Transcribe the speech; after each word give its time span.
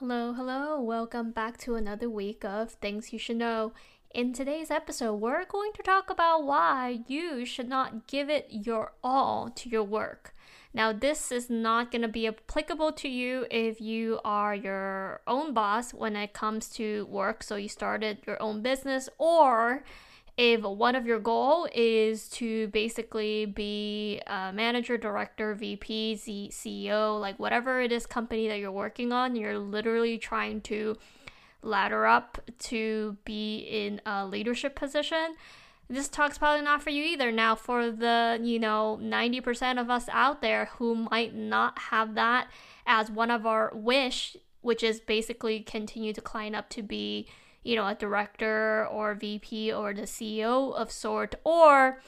Hello, 0.00 0.34
hello. 0.34 0.78
Welcome 0.78 1.30
back 1.30 1.56
to 1.60 1.74
another 1.74 2.10
week 2.10 2.44
of 2.44 2.72
Things 2.72 3.14
You 3.14 3.18
Should 3.18 3.38
Know. 3.38 3.72
In 4.10 4.34
today's 4.34 4.70
episode, 4.70 5.14
we're 5.14 5.46
going 5.46 5.72
to 5.72 5.82
talk 5.82 6.10
about 6.10 6.44
why 6.44 7.00
you 7.08 7.46
should 7.46 7.66
not 7.66 8.06
give 8.06 8.28
it 8.28 8.46
your 8.50 8.92
all 9.02 9.48
to 9.48 9.70
your 9.70 9.84
work. 9.84 10.34
Now, 10.74 10.92
this 10.92 11.32
is 11.32 11.48
not 11.48 11.90
going 11.90 12.02
to 12.02 12.08
be 12.08 12.26
applicable 12.26 12.92
to 12.92 13.08
you 13.08 13.46
if 13.50 13.80
you 13.80 14.20
are 14.22 14.54
your 14.54 15.22
own 15.26 15.54
boss 15.54 15.94
when 15.94 16.14
it 16.14 16.34
comes 16.34 16.68
to 16.74 17.06
work, 17.06 17.42
so 17.42 17.56
you 17.56 17.70
started 17.70 18.18
your 18.26 18.40
own 18.42 18.60
business, 18.60 19.08
or 19.16 19.82
if 20.36 20.60
one 20.60 20.94
of 20.94 21.06
your 21.06 21.18
goal 21.18 21.66
is 21.74 22.28
to 22.28 22.68
basically 22.68 23.46
be 23.46 24.20
a 24.26 24.52
manager, 24.52 24.98
director, 24.98 25.54
VP, 25.54 26.20
CEO, 26.52 27.18
like 27.18 27.38
whatever 27.38 27.80
it 27.80 27.90
is 27.90 28.04
company 28.04 28.46
that 28.48 28.58
you're 28.58 28.70
working 28.70 29.12
on, 29.12 29.34
you're 29.34 29.58
literally 29.58 30.18
trying 30.18 30.60
to 30.62 30.96
ladder 31.62 32.06
up 32.06 32.38
to 32.58 33.16
be 33.24 33.58
in 33.58 34.00
a 34.04 34.26
leadership 34.26 34.76
position. 34.76 35.36
This 35.88 36.08
talk's 36.08 36.36
probably 36.36 36.64
not 36.64 36.82
for 36.82 36.90
you 36.90 37.02
either. 37.04 37.32
Now, 37.32 37.54
for 37.54 37.90
the, 37.90 38.38
you 38.42 38.58
know, 38.58 38.98
90% 39.00 39.80
of 39.80 39.88
us 39.88 40.06
out 40.10 40.42
there 40.42 40.66
who 40.76 40.94
might 40.96 41.34
not 41.34 41.78
have 41.78 42.14
that 42.16 42.48
as 42.86 43.10
one 43.10 43.30
of 43.30 43.46
our 43.46 43.72
wish, 43.74 44.36
which 44.60 44.82
is 44.82 45.00
basically 45.00 45.60
continue 45.60 46.12
to 46.12 46.20
climb 46.20 46.54
up 46.54 46.68
to 46.70 46.82
be 46.82 47.26
you 47.66 47.74
know, 47.74 47.86
a 47.86 47.94
director 47.94 48.86
or 48.86 49.14
VP 49.14 49.72
or 49.72 49.92
the 49.92 50.02
CEO 50.02 50.72
of 50.72 50.92
sort, 50.92 51.34
or 51.42 52.00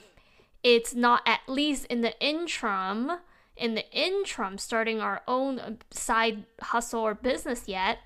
it's 0.62 0.94
not 0.94 1.22
at 1.26 1.40
least 1.48 1.84
in 1.86 2.00
the 2.00 2.18
interim, 2.20 3.10
in 3.56 3.74
the 3.74 3.90
interim, 3.90 4.56
starting 4.56 5.00
our 5.00 5.22
own 5.26 5.78
side 5.90 6.44
hustle 6.62 7.00
or 7.00 7.14
business 7.14 7.66
yet, 7.66 7.98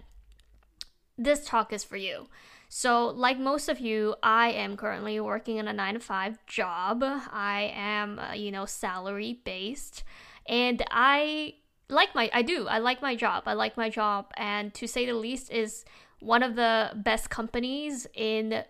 this 1.18 1.44
talk 1.44 1.74
is 1.74 1.84
for 1.84 1.98
you. 1.98 2.26
So, 2.70 3.08
like 3.08 3.38
most 3.38 3.68
of 3.68 3.80
you, 3.80 4.14
I 4.22 4.50
am 4.52 4.78
currently 4.78 5.20
working 5.20 5.58
in 5.58 5.68
a 5.68 5.74
nine 5.74 5.92
to 5.92 6.00
five 6.00 6.38
job. 6.46 7.02
I 7.04 7.70
am, 7.74 8.18
uh, 8.18 8.32
you 8.32 8.50
know, 8.50 8.64
salary 8.64 9.40
based, 9.44 10.04
and 10.46 10.82
I 10.90 11.56
like 11.90 12.14
my, 12.14 12.30
I 12.32 12.40
do, 12.40 12.66
I 12.66 12.78
like 12.78 13.02
my 13.02 13.14
job. 13.14 13.42
I 13.44 13.52
like 13.52 13.76
my 13.76 13.90
job, 13.90 14.32
and 14.38 14.72
to 14.72 14.86
say 14.86 15.04
the 15.04 15.12
least, 15.12 15.50
is 15.50 15.84
one 16.22 16.42
of 16.42 16.54
the 16.56 16.90
best 16.94 17.30
companies 17.30 18.06
in 18.14 18.64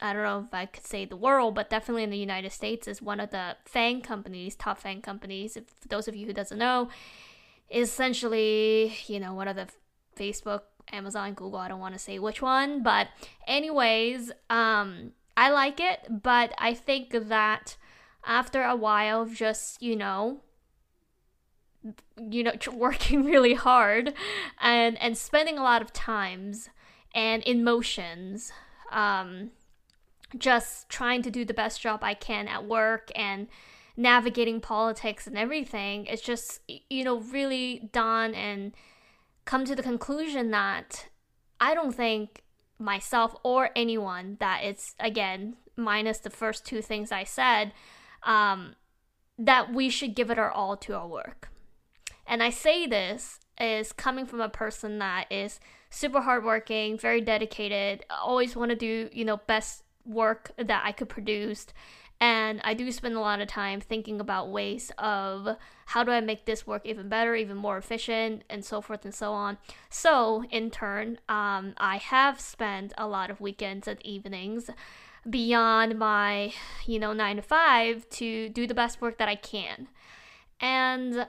I 0.00 0.12
don't 0.12 0.22
know 0.22 0.44
if 0.46 0.54
I 0.54 0.66
could 0.66 0.86
say 0.86 1.06
the 1.06 1.16
world, 1.16 1.56
but 1.56 1.70
definitely 1.70 2.04
in 2.04 2.10
the 2.10 2.18
United 2.18 2.52
States 2.52 2.86
is 2.86 3.02
one 3.02 3.18
of 3.18 3.30
the 3.30 3.56
FANG 3.64 4.00
companies, 4.00 4.54
top 4.54 4.78
FANG 4.78 5.02
companies. 5.02 5.56
If 5.56 5.64
those 5.88 6.06
of 6.06 6.14
you 6.14 6.24
who 6.24 6.32
doesn't 6.32 6.56
know, 6.56 6.88
is 7.68 7.88
essentially 7.88 8.94
you 9.08 9.18
know 9.18 9.34
one 9.34 9.48
of 9.48 9.56
the 9.56 9.68
Facebook, 10.16 10.62
Amazon, 10.92 11.34
Google. 11.34 11.58
I 11.58 11.68
don't 11.68 11.80
want 11.80 11.94
to 11.94 11.98
say 11.98 12.20
which 12.20 12.40
one, 12.40 12.82
but 12.82 13.08
anyways, 13.46 14.30
um, 14.48 15.12
I 15.36 15.50
like 15.50 15.80
it, 15.80 16.22
but 16.22 16.52
I 16.58 16.74
think 16.74 17.10
that 17.10 17.76
after 18.24 18.62
a 18.62 18.76
while 18.76 19.26
just 19.26 19.82
you 19.82 19.96
know 19.96 20.42
you 22.30 22.42
know 22.42 22.52
working 22.72 23.24
really 23.24 23.54
hard 23.54 24.12
and 24.60 25.00
and 25.00 25.16
spending 25.16 25.58
a 25.58 25.62
lot 25.62 25.82
of 25.82 25.92
times 25.92 26.68
and 27.14 27.42
emotions 27.46 28.52
um 28.92 29.50
just 30.36 30.88
trying 30.88 31.22
to 31.22 31.30
do 31.30 31.44
the 31.44 31.54
best 31.54 31.80
job 31.80 32.00
I 32.02 32.12
can 32.14 32.48
at 32.48 32.66
work 32.66 33.10
and 33.14 33.48
navigating 33.96 34.60
politics 34.60 35.26
and 35.26 35.38
everything 35.38 36.06
it's 36.06 36.22
just 36.22 36.60
you 36.66 37.04
know 37.04 37.18
really 37.18 37.88
done 37.92 38.34
and 38.34 38.72
come 39.44 39.64
to 39.64 39.74
the 39.74 39.82
conclusion 39.82 40.50
that 40.50 41.06
I 41.60 41.74
don't 41.74 41.94
think 41.94 42.42
myself 42.78 43.34
or 43.42 43.70
anyone 43.74 44.36
that 44.38 44.62
it's 44.62 44.94
again 45.00 45.56
minus 45.76 46.18
the 46.18 46.30
first 46.30 46.66
two 46.66 46.82
things 46.82 47.10
I 47.10 47.24
said 47.24 47.72
um 48.22 48.74
that 49.38 49.72
we 49.72 49.88
should 49.88 50.14
give 50.14 50.30
it 50.30 50.38
our 50.38 50.50
all 50.50 50.76
to 50.76 50.94
our 50.94 51.06
work 51.06 51.48
and 52.28 52.42
I 52.42 52.50
say 52.50 52.86
this 52.86 53.40
is 53.60 53.92
coming 53.92 54.26
from 54.26 54.40
a 54.40 54.48
person 54.48 54.98
that 54.98 55.26
is 55.30 55.58
super 55.90 56.20
hardworking, 56.20 56.98
very 56.98 57.20
dedicated, 57.20 58.04
always 58.10 58.54
want 58.54 58.70
to 58.70 58.76
do, 58.76 59.08
you 59.12 59.24
know, 59.24 59.38
best 59.38 59.82
work 60.04 60.52
that 60.56 60.82
I 60.84 60.92
could 60.92 61.08
produce. 61.08 61.66
And 62.20 62.60
I 62.64 62.74
do 62.74 62.90
spend 62.90 63.14
a 63.14 63.20
lot 63.20 63.40
of 63.40 63.46
time 63.46 63.80
thinking 63.80 64.20
about 64.20 64.50
ways 64.50 64.90
of 64.98 65.56
how 65.86 66.02
do 66.02 66.10
I 66.10 66.20
make 66.20 66.46
this 66.46 66.66
work 66.66 66.84
even 66.84 67.08
better, 67.08 67.34
even 67.34 67.56
more 67.56 67.78
efficient, 67.78 68.42
and 68.50 68.64
so 68.64 68.80
forth 68.80 69.04
and 69.04 69.14
so 69.14 69.32
on. 69.32 69.56
So, 69.88 70.44
in 70.50 70.70
turn, 70.70 71.18
um, 71.28 71.74
I 71.78 71.98
have 71.98 72.40
spent 72.40 72.92
a 72.98 73.06
lot 73.06 73.30
of 73.30 73.40
weekends 73.40 73.86
and 73.86 74.04
evenings 74.04 74.68
beyond 75.28 75.98
my, 75.98 76.52
you 76.86 76.98
know, 76.98 77.12
nine 77.12 77.36
to 77.36 77.42
five 77.42 78.08
to 78.10 78.48
do 78.48 78.66
the 78.66 78.74
best 78.74 79.00
work 79.00 79.18
that 79.18 79.28
I 79.28 79.36
can. 79.36 79.86
And 80.60 81.28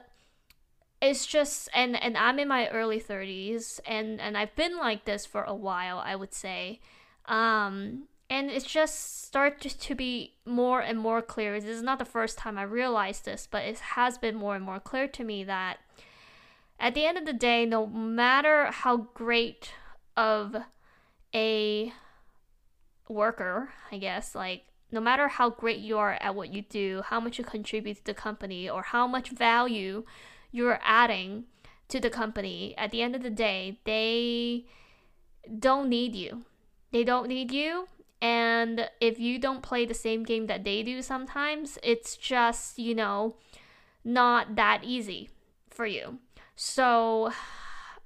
it's 1.00 1.26
just 1.26 1.68
and 1.74 2.00
and 2.02 2.16
I'm 2.16 2.38
in 2.38 2.48
my 2.48 2.68
early 2.68 3.00
30s 3.00 3.80
and 3.86 4.20
and 4.20 4.36
I've 4.36 4.54
been 4.54 4.76
like 4.76 5.04
this 5.04 5.24
for 5.24 5.42
a 5.44 5.54
while 5.54 5.98
I 5.98 6.14
would 6.16 6.34
say. 6.34 6.80
Um 7.26 8.04
and 8.28 8.50
it's 8.50 8.66
just 8.66 9.24
started 9.24 9.70
to 9.80 9.94
be 9.94 10.34
more 10.44 10.80
and 10.80 10.98
more 10.98 11.20
clear. 11.20 11.58
This 11.58 11.76
is 11.76 11.82
not 11.82 11.98
the 11.98 12.04
first 12.04 12.38
time 12.38 12.58
I 12.58 12.62
realized 12.62 13.24
this 13.24 13.48
but 13.50 13.64
it 13.64 13.78
has 13.78 14.18
been 14.18 14.34
more 14.34 14.54
and 14.54 14.64
more 14.64 14.80
clear 14.80 15.08
to 15.08 15.24
me 15.24 15.44
that 15.44 15.78
at 16.78 16.94
the 16.94 17.06
end 17.06 17.18
of 17.18 17.24
the 17.24 17.32
day 17.32 17.64
no 17.64 17.86
matter 17.86 18.66
how 18.66 19.08
great 19.14 19.72
of 20.16 20.56
a 21.34 21.92
worker 23.08 23.70
I 23.90 23.98
guess 23.98 24.34
like 24.34 24.64
no 24.92 25.00
matter 25.00 25.28
how 25.28 25.50
great 25.50 25.78
you 25.78 25.98
are 25.98 26.18
at 26.20 26.34
what 26.34 26.52
you 26.52 26.62
do, 26.62 27.02
how 27.06 27.20
much 27.20 27.38
you 27.38 27.44
contribute 27.44 27.98
to 27.98 28.04
the 28.04 28.14
company, 28.14 28.68
or 28.68 28.82
how 28.82 29.06
much 29.06 29.30
value 29.30 30.04
you're 30.50 30.80
adding 30.82 31.44
to 31.88 32.00
the 32.00 32.10
company, 32.10 32.74
at 32.78 32.90
the 32.90 33.02
end 33.02 33.14
of 33.16 33.22
the 33.22 33.30
day, 33.30 33.80
they 33.84 34.66
don't 35.58 35.88
need 35.88 36.14
you. 36.14 36.44
They 36.92 37.04
don't 37.04 37.28
need 37.28 37.52
you. 37.52 37.88
And 38.22 38.88
if 39.00 39.18
you 39.18 39.38
don't 39.38 39.62
play 39.62 39.86
the 39.86 39.94
same 39.94 40.24
game 40.24 40.46
that 40.46 40.64
they 40.64 40.82
do 40.82 41.02
sometimes, 41.02 41.78
it's 41.82 42.16
just, 42.16 42.78
you 42.78 42.94
know, 42.94 43.36
not 44.04 44.56
that 44.56 44.82
easy 44.84 45.30
for 45.70 45.86
you. 45.86 46.18
So 46.54 47.32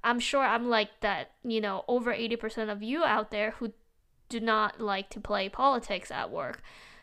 I'm 0.03 0.19
sure 0.19 0.43
I'm 0.43 0.69
like 0.69 1.01
that, 1.01 1.31
you 1.43 1.59
know, 1.59 1.83
over 1.87 2.13
80% 2.13 2.71
of 2.71 2.81
you 2.81 3.03
out 3.03 3.31
there 3.31 3.51
who 3.51 3.73
do 4.29 4.39
not 4.39 4.79
like 4.79 5.09
to 5.09 5.19
play 5.19 5.49
politics 5.49 6.09
at 6.11 6.31
work, 6.31 6.61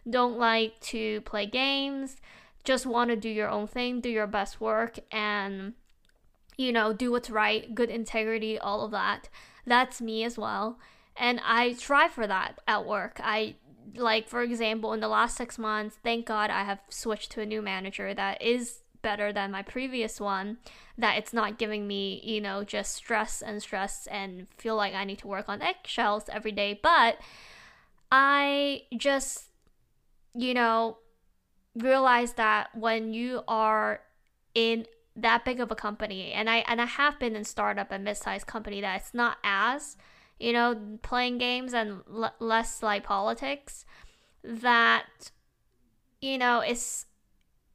don't 0.09 0.39
like 0.39 0.81
to 0.81 1.21
play 1.23 1.47
games, 1.47 2.17
just 2.65 2.87
want 2.87 3.11
to 3.11 3.17
do 3.17 3.29
your 3.29 3.49
own 3.49 3.67
thing, 3.67 4.01
do 4.01 4.09
your 4.09 4.27
best 4.27 4.61
work, 4.61 4.99
and 5.11 5.75
you 6.57 6.73
know, 6.73 6.93
do 6.93 7.11
what's 7.11 7.31
right, 7.31 7.75
good 7.75 7.91
integrity, 7.91 8.59
all 8.59 8.85
of 8.85 8.91
that. 8.91 9.29
That's 9.67 10.01
me 10.01 10.23
as 10.25 10.37
well. 10.39 10.79
And 11.17 11.41
I 11.45 11.75
try 11.75 12.09
for 12.09 12.27
that 12.27 12.61
at 12.69 12.87
work. 12.87 13.21
I 13.23 13.57
like, 13.95 14.29
for 14.29 14.43
example, 14.43 14.93
in 14.93 15.01
the 15.01 15.09
last 15.09 15.37
six 15.37 15.59
months, 15.59 15.99
thank 16.03 16.27
God 16.27 16.51
I 16.51 16.65
have 16.65 16.81
switched 16.89 17.33
to 17.33 17.41
a 17.41 17.47
new 17.47 17.63
manager 17.63 18.15
that 18.15 18.41
is 18.41 18.83
better 19.03 19.33
than 19.33 19.51
my 19.51 19.63
previous 19.63 20.21
one 20.21 20.59
that 20.97 21.19
it's 21.19 21.33
not 21.33 21.59
giving 21.59 21.87
me 21.87 22.21
you 22.25 22.41
know 22.41 22.63
just 22.63 22.95
stress 22.95 23.43
and 23.43 23.61
stress 23.61 24.07
and 24.11 24.47
feel 24.57 24.77
like 24.77 24.95
i 24.95 25.05
need 25.05 25.19
to 25.19 25.27
work 25.27 25.49
on 25.49 25.61
eggshells 25.61 26.25
every 26.31 26.53
day 26.53 26.79
but 26.81 27.19
i 28.13 28.83
just 28.97 29.47
you 30.35 30.55
know 30.55 30.97
realize 31.75 32.35
that 32.35 32.69
when 32.75 33.13
you 33.13 33.43
are 33.49 34.01
in 34.55 34.87
that 35.17 35.45
big 35.45 35.61
of 35.61 35.71
a 35.71 35.75
company 35.75 36.33
and 36.33 36.49
I 36.49 36.59
and 36.69 36.81
I 36.81 36.87
have 36.87 37.19
been 37.19 37.37
in 37.37 37.45
startup 37.45 37.91
and 37.91 38.05
mid-sized 38.05 38.47
company 38.47 38.81
that 38.81 39.01
it's 39.01 39.15
not 39.15 39.39
as 39.45 39.97
you 40.39 40.53
know 40.53 40.99
playing 41.03 41.39
games 41.39 41.75
and 41.75 42.01
l- 42.11 42.35
less 42.41 42.83
like 42.83 43.05
politics 43.05 43.85
that 44.43 45.31
you 46.21 46.39
know 46.39 46.61
it's 46.61 47.07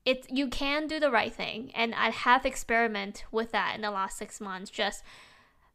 it 0.08 0.26
you 0.32 0.48
can 0.48 0.88
do 0.88 1.02
the 1.02 1.12
right 1.12 1.34
thing. 1.34 1.70
And 1.76 1.94
I 1.94 2.12
have 2.12 2.46
experiment 2.46 3.26
with 3.30 3.52
that 3.52 3.76
in 3.76 3.82
the 3.82 3.92
last 3.92 4.18
6 4.18 4.40
months. 4.40 4.72
Just 4.72 5.04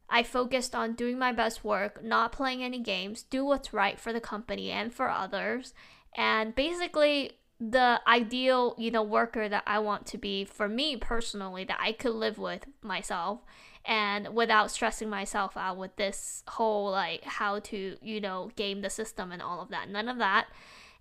I 0.09 0.23
focused 0.23 0.73
on 0.73 0.93
doing 0.93 1.19
my 1.19 1.31
best 1.31 1.63
work, 1.63 2.03
not 2.03 2.31
playing 2.31 2.63
any 2.63 2.79
games, 2.79 3.21
do 3.21 3.45
what's 3.45 3.73
right 3.73 3.99
for 3.99 4.11
the 4.11 4.19
company 4.19 4.71
and 4.71 4.91
for 4.91 5.09
others, 5.09 5.73
and 6.15 6.55
basically 6.55 7.33
the 7.59 8.01
ideal, 8.07 8.75
you 8.77 8.91
know, 8.91 9.03
worker 9.03 9.47
that 9.47 9.63
I 9.65 9.79
want 9.79 10.05
to 10.07 10.17
be 10.17 10.45
for 10.45 10.67
me 10.67 10.97
personally 10.97 11.63
that 11.65 11.79
I 11.79 11.91
could 11.93 12.13
live 12.13 12.37
with 12.37 12.65
myself 12.81 13.39
and 13.85 14.33
without 14.33 14.71
stressing 14.71 15.09
myself 15.09 15.55
out 15.57 15.77
with 15.77 15.95
this 15.95 16.43
whole 16.47 16.91
like 16.91 17.23
how 17.23 17.59
to, 17.59 17.97
you 18.01 18.21
know, 18.21 18.51
game 18.55 18.81
the 18.81 18.89
system 18.89 19.31
and 19.31 19.41
all 19.41 19.61
of 19.61 19.69
that. 19.69 19.89
None 19.89 20.09
of 20.09 20.17
that. 20.17 20.47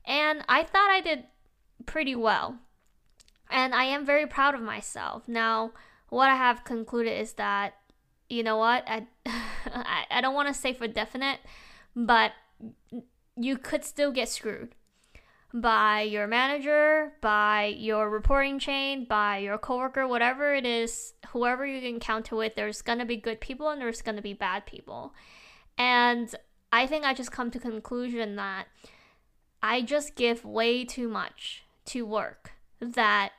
And 0.05 0.45
I 0.49 0.63
thought 0.63 0.91
I 0.91 1.01
did 1.01 1.25
pretty 1.87 2.15
well. 2.15 2.59
And 3.51 3.75
I 3.75 3.85
am 3.85 4.07
very 4.07 4.27
proud 4.27 4.55
of 4.55 4.63
myself. 4.63 5.29
Now, 5.29 5.73
what 6.09 6.29
I 6.29 6.37
have 6.37 6.65
concluded 6.65 7.19
is 7.21 7.35
that 7.35 7.75
you 8.33 8.43
know 8.43 8.57
what? 8.57 8.85
I 8.87 9.07
I, 10.11 10.21
don't 10.23 10.35
want 10.35 10.49
to 10.49 10.55
say 10.55 10.73
for 10.73 10.89
definite, 10.89 11.41
but 11.95 12.33
you 13.37 13.59
could 13.59 13.85
still 13.85 14.11
get 14.11 14.29
screwed 14.29 14.75
by 15.55 16.03
your 16.03 16.27
manager, 16.27 17.13
by 17.21 17.67
your 17.77 18.09
reporting 18.09 18.59
chain, 18.59 19.05
by 19.05 19.39
your 19.39 19.59
coworker, 19.59 20.07
whatever 20.07 20.55
it 20.55 20.65
is, 20.65 21.13
whoever 21.29 21.67
you 21.67 21.87
encounter 21.87 22.37
with, 22.37 22.55
there's 22.55 22.83
gonna 22.83 23.05
be 23.05 23.17
good 23.17 23.41
people 23.41 23.69
and 23.69 23.81
there's 23.81 24.03
gonna 24.03 24.23
be 24.23 24.33
bad 24.33 24.65
people. 24.65 25.13
And 25.77 26.35
I 26.73 26.87
think 26.87 27.05
I 27.05 27.13
just 27.13 27.33
come 27.33 27.51
to 27.51 27.59
conclusion 27.59 28.37
that 28.37 28.67
I 29.63 29.83
just 29.83 30.17
give 30.17 30.45
way 30.45 30.85
too 30.85 31.09
much 31.09 31.65
to 31.87 32.07
work 32.07 32.53
that 32.81 33.33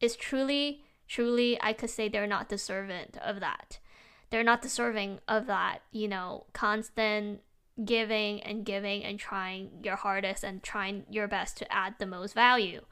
is 0.00 0.16
truly, 0.16 0.82
truly, 1.06 1.58
I 1.60 1.72
could 1.72 1.90
say 1.90 2.08
they're 2.08 2.26
not 2.26 2.48
deserving 2.48 3.14
of 3.22 3.40
that. 3.40 3.78
They're 4.30 4.44
not 4.44 4.62
deserving 4.62 5.20
of 5.28 5.46
that, 5.46 5.80
you 5.92 6.08
know, 6.08 6.46
constant 6.52 7.40
giving 7.84 8.40
and 8.42 8.64
giving 8.64 9.04
and 9.04 9.18
trying 9.18 9.70
your 9.82 9.96
hardest 9.96 10.44
and 10.44 10.62
trying 10.62 11.04
your 11.10 11.28
best 11.28 11.56
to 11.58 11.72
add 11.72 11.94
the 11.98 12.06
most 12.06 12.34
value. 12.34 12.82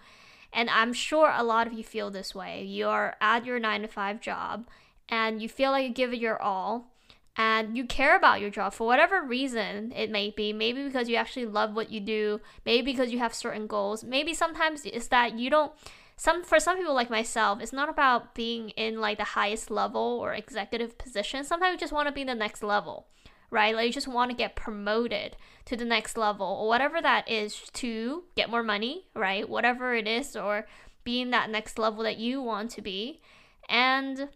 And 0.53 0.71
I'm 0.71 0.93
sure 0.93 1.33
a 1.35 1.43
lot 1.43 1.67
of 1.67 1.73
you 1.73 1.85
feel 1.85 2.11
this 2.11 2.35
way. 2.35 2.65
You're 2.65 3.15
at 3.21 3.45
your 3.45 3.59
nine 3.59 3.83
to 3.83 3.89
five 3.89 4.21
job 4.21 4.67
and 5.09 5.43
you 5.43 5.49
feel 5.49 5.71
like 5.71 5.87
you 5.87 5.95
give 5.95 6.13
it 6.13 6.19
your 6.19 6.41
all 6.41 6.93
and 7.37 7.77
you 7.77 7.85
care 7.85 8.17
about 8.17 8.41
your 8.41 8.51
job 8.51 8.73
for 8.73 8.87
whatever 8.87 9.23
reason 9.23 9.93
it 9.95 10.11
may 10.11 10.31
be. 10.31 10.53
Maybe 10.53 10.85
because 10.85 11.09
you 11.09 11.17
actually 11.17 11.47
love 11.47 11.75
what 11.75 11.91
you 11.91 12.01
do, 12.01 12.41
maybe 12.65 12.93
because 12.93 13.11
you 13.11 13.19
have 13.19 13.35
certain 13.35 13.67
goals. 13.67 14.03
Maybe 14.03 14.33
sometimes 14.33 14.85
it's 14.87 15.09
that 15.09 15.39
you 15.39 15.51
don't 15.51 15.73
some 16.19 16.43
for 16.43 16.59
some 16.59 16.79
people 16.79 16.95
like 16.95 17.11
myself, 17.11 17.61
it's 17.61 17.75
not 17.75 17.91
about 17.91 18.35
being 18.35 18.71
in 18.71 19.01
like 19.01 19.19
the 19.19 19.25
highest 19.25 19.71
level 19.71 20.01
or 20.01 20.33
executive 20.33 20.97
position. 20.97 21.45
Sometimes 21.45 21.75
you 21.75 21.79
just 21.79 21.93
want 21.93 22.09
to 22.09 22.15
be 22.15 22.25
the 22.25 22.35
next 22.35 22.63
level 22.63 23.07
right? 23.51 23.75
Like 23.75 23.87
you 23.87 23.93
just 23.93 24.09
want 24.09 24.31
to 24.31 24.37
get 24.37 24.57
promoted 24.57 25.37
to 25.67 25.77
the 25.77 25.85
next 25.85 26.17
level 26.17 26.47
or 26.47 26.69
whatever 26.69 27.01
that 27.03 27.29
is 27.29 27.63
to 27.75 28.25
get 28.37 28.51
more 28.51 28.63
money, 28.63 29.07
right? 29.15 29.49
Whatever 29.49 29.95
it 29.95 30.07
is, 30.07 30.37
or 30.37 30.67
being 31.05 31.31
that 31.31 31.51
next 31.51 31.79
level 31.79 32.03
that 32.05 32.19
you 32.19 32.41
want 32.43 32.71
to 32.73 32.83
be. 32.83 33.21
And 33.69 34.29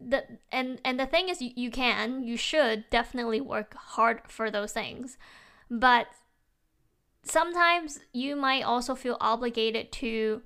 the 0.00 0.24
and 0.50 0.80
and 0.84 0.98
the 0.98 1.06
thing 1.06 1.28
is 1.28 1.42
you, 1.42 1.50
you 1.54 1.70
can, 1.70 2.24
you 2.24 2.36
should 2.36 2.88
definitely 2.90 3.40
work 3.40 3.74
hard 3.74 4.22
for 4.28 4.50
those 4.50 4.72
things. 4.72 5.18
But 5.70 6.06
sometimes 7.22 8.00
you 8.12 8.34
might 8.34 8.62
also 8.62 8.94
feel 8.94 9.16
obligated 9.20 9.92
to 9.92 10.42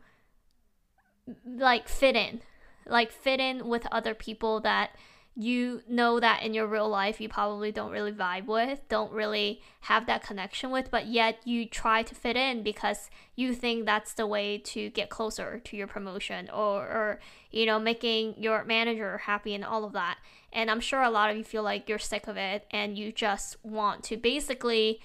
like 1.47 1.89
fit 1.89 2.17
in, 2.17 2.43
like 2.87 3.13
fit 3.13 3.41
in 3.41 3.69
with 3.69 3.87
other 3.93 4.15
people 4.15 4.61
that 4.61 4.91
you 5.37 5.83
know 5.89 6.21
that 6.21 6.43
in 6.43 6.55
your 6.55 6.67
real 6.67 6.89
life 6.89 7.21
you 7.21 7.29
probably 7.29 7.73
don't 7.73 7.91
really 7.91 8.13
vibe 8.13 8.47
with, 8.47 8.81
don't 8.89 9.13
really 9.13 9.61
have 9.81 10.07
that 10.07 10.23
connection 10.23 10.71
with, 10.71 10.91
but 10.91 11.07
yet 11.07 11.41
you 11.45 11.67
try 11.67 12.03
to 12.03 12.15
fit 12.15 12.37
in 12.37 12.63
because 12.63 13.11
you 13.35 13.53
think 13.53 13.85
that's 13.85 14.15
the 14.15 14.27
way 14.27 14.59
to 14.59 14.91
get 14.91 15.11
closer 15.11 15.59
to 15.59 15.77
your 15.77 15.89
promotion 15.89 16.49
or, 16.51 16.83
or 16.83 17.21
you 17.51 17.67
know, 17.67 17.81
making 17.81 18.35
your 18.39 18.65
manager 18.65 19.19
happy 19.19 19.55
and 19.55 19.65
all 19.65 19.85
of 19.85 19.93
that. 19.93 20.19
And 20.53 20.71
I'm 20.71 20.81
sure 20.81 21.03
a 21.03 21.11
lot 21.11 21.31
of 21.31 21.37
you 21.37 21.43
feel 21.43 21.65
like 21.65 21.89
you're 21.89 21.99
sick 21.99 22.29
of 22.29 22.37
it 22.37 22.65
and 22.71 22.97
you 22.97 23.11
just 23.11 23.57
want 23.65 24.05
to 24.05 24.17
basically 24.17 25.01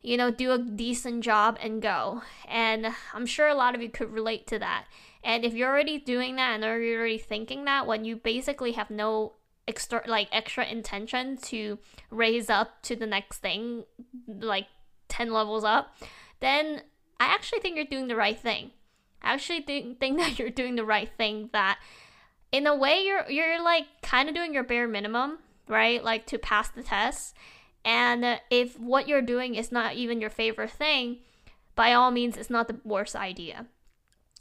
you 0.00 0.16
know, 0.16 0.30
do 0.30 0.52
a 0.52 0.58
decent 0.58 1.24
job 1.24 1.58
and 1.60 1.82
go. 1.82 2.22
And 2.46 2.86
I'm 3.12 3.26
sure 3.26 3.48
a 3.48 3.54
lot 3.54 3.74
of 3.74 3.82
you 3.82 3.88
could 3.88 4.12
relate 4.12 4.46
to 4.48 4.58
that. 4.58 4.86
And 5.24 5.44
if 5.44 5.54
you're 5.54 5.68
already 5.68 5.98
doing 5.98 6.36
that 6.36 6.54
and 6.54 6.62
you're 6.62 7.00
already 7.00 7.18
thinking 7.18 7.64
that, 7.64 7.86
when 7.86 8.04
you 8.04 8.16
basically 8.16 8.72
have 8.72 8.90
no 8.90 9.32
extra 9.68 10.02
like 10.06 10.28
extra 10.32 10.64
intention 10.64 11.36
to 11.36 11.78
raise 12.10 12.50
up 12.50 12.82
to 12.82 12.96
the 12.96 13.06
next 13.06 13.38
thing 13.38 13.84
like 14.26 14.66
10 15.08 15.32
levels 15.32 15.62
up 15.62 15.94
then 16.40 16.82
i 17.20 17.26
actually 17.26 17.60
think 17.60 17.76
you're 17.76 17.84
doing 17.84 18.08
the 18.08 18.16
right 18.16 18.38
thing. 18.38 18.70
I 19.20 19.34
actually 19.34 19.62
think, 19.62 20.00
think 20.00 20.18
that 20.20 20.38
you're 20.38 20.50
doing 20.50 20.76
the 20.76 20.84
right 20.84 21.10
thing 21.16 21.50
that 21.52 21.78
in 22.50 22.66
a 22.66 22.74
way 22.74 23.02
you're 23.04 23.28
you're 23.30 23.62
like 23.62 23.86
kind 24.02 24.28
of 24.28 24.34
doing 24.34 24.54
your 24.54 24.64
bare 24.64 24.88
minimum 24.88 25.38
right? 25.68 26.02
Like 26.02 26.26
to 26.26 26.38
pass 26.38 26.68
the 26.68 26.82
test. 26.82 27.34
And 27.84 28.40
if 28.50 28.78
what 28.78 29.06
you're 29.06 29.22
doing 29.22 29.54
is 29.54 29.70
not 29.70 29.94
even 29.94 30.20
your 30.20 30.30
favorite 30.30 30.70
thing 30.70 31.18
by 31.74 31.92
all 31.92 32.10
means 32.10 32.36
it's 32.36 32.50
not 32.50 32.68
the 32.68 32.80
worst 32.84 33.14
idea. 33.14 33.66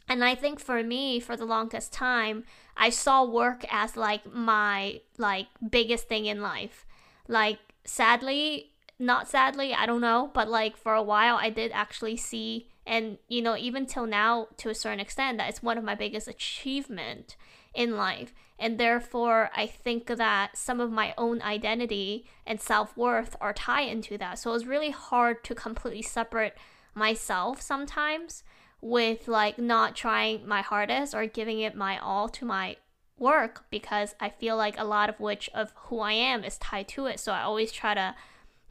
And 0.09 0.23
I 0.23 0.35
think 0.35 0.59
for 0.59 0.81
me, 0.83 1.19
for 1.19 1.35
the 1.35 1.45
longest 1.45 1.93
time, 1.93 2.45
I 2.77 2.89
saw 2.89 3.25
work 3.25 3.65
as 3.71 3.97
like 3.97 4.31
my 4.31 5.01
like 5.17 5.47
biggest 5.69 6.07
thing 6.07 6.25
in 6.25 6.41
life. 6.41 6.85
Like 7.27 7.59
sadly, 7.83 8.71
not 8.99 9.27
sadly, 9.27 9.73
I 9.73 9.85
don't 9.85 10.01
know, 10.01 10.31
but 10.33 10.47
like 10.47 10.77
for 10.77 10.93
a 10.93 11.03
while 11.03 11.35
I 11.35 11.49
did 11.49 11.71
actually 11.71 12.17
see 12.17 12.69
and 12.85 13.17
you 13.27 13.41
know, 13.41 13.57
even 13.57 13.85
till 13.85 14.05
now 14.05 14.47
to 14.57 14.69
a 14.69 14.75
certain 14.75 14.99
extent 14.99 15.37
that 15.37 15.49
it's 15.49 15.63
one 15.63 15.77
of 15.77 15.83
my 15.83 15.95
biggest 15.95 16.27
achievement 16.27 17.35
in 17.73 17.97
life. 17.97 18.33
And 18.59 18.79
therefore, 18.79 19.51
I 19.55 19.67
think 19.67 20.07
that 20.07 20.57
some 20.57 20.79
of 20.79 20.91
my 20.91 21.13
own 21.17 21.41
identity 21.43 22.25
and 22.45 22.59
self-worth 22.59 23.35
are 23.39 23.53
tied 23.53 23.89
into 23.89 24.17
that. 24.17 24.39
So 24.39 24.53
it's 24.53 24.65
really 24.65 24.89
hard 24.89 25.43
to 25.43 25.53
completely 25.53 26.01
separate 26.01 26.55
myself 26.95 27.61
sometimes 27.61 28.43
with 28.81 29.27
like 29.27 29.57
not 29.57 29.95
trying 29.95 30.47
my 30.47 30.61
hardest 30.61 31.13
or 31.13 31.25
giving 31.25 31.59
it 31.59 31.75
my 31.75 31.97
all 31.97 32.29
to 32.29 32.45
my 32.45 32.77
work 33.17 33.65
because 33.71 34.15
I 34.19 34.29
feel 34.29 34.55
like 34.55 34.79
a 34.79 34.83
lot 34.83 35.09
of 35.09 35.19
which 35.19 35.49
of 35.53 35.73
who 35.75 35.99
I 35.99 36.13
am 36.13 36.43
is 36.43 36.57
tied 36.57 36.87
to 36.89 37.07
it. 37.07 37.19
So 37.19 37.31
I 37.31 37.41
always 37.41 37.71
try 37.71 37.93
to 37.93 38.15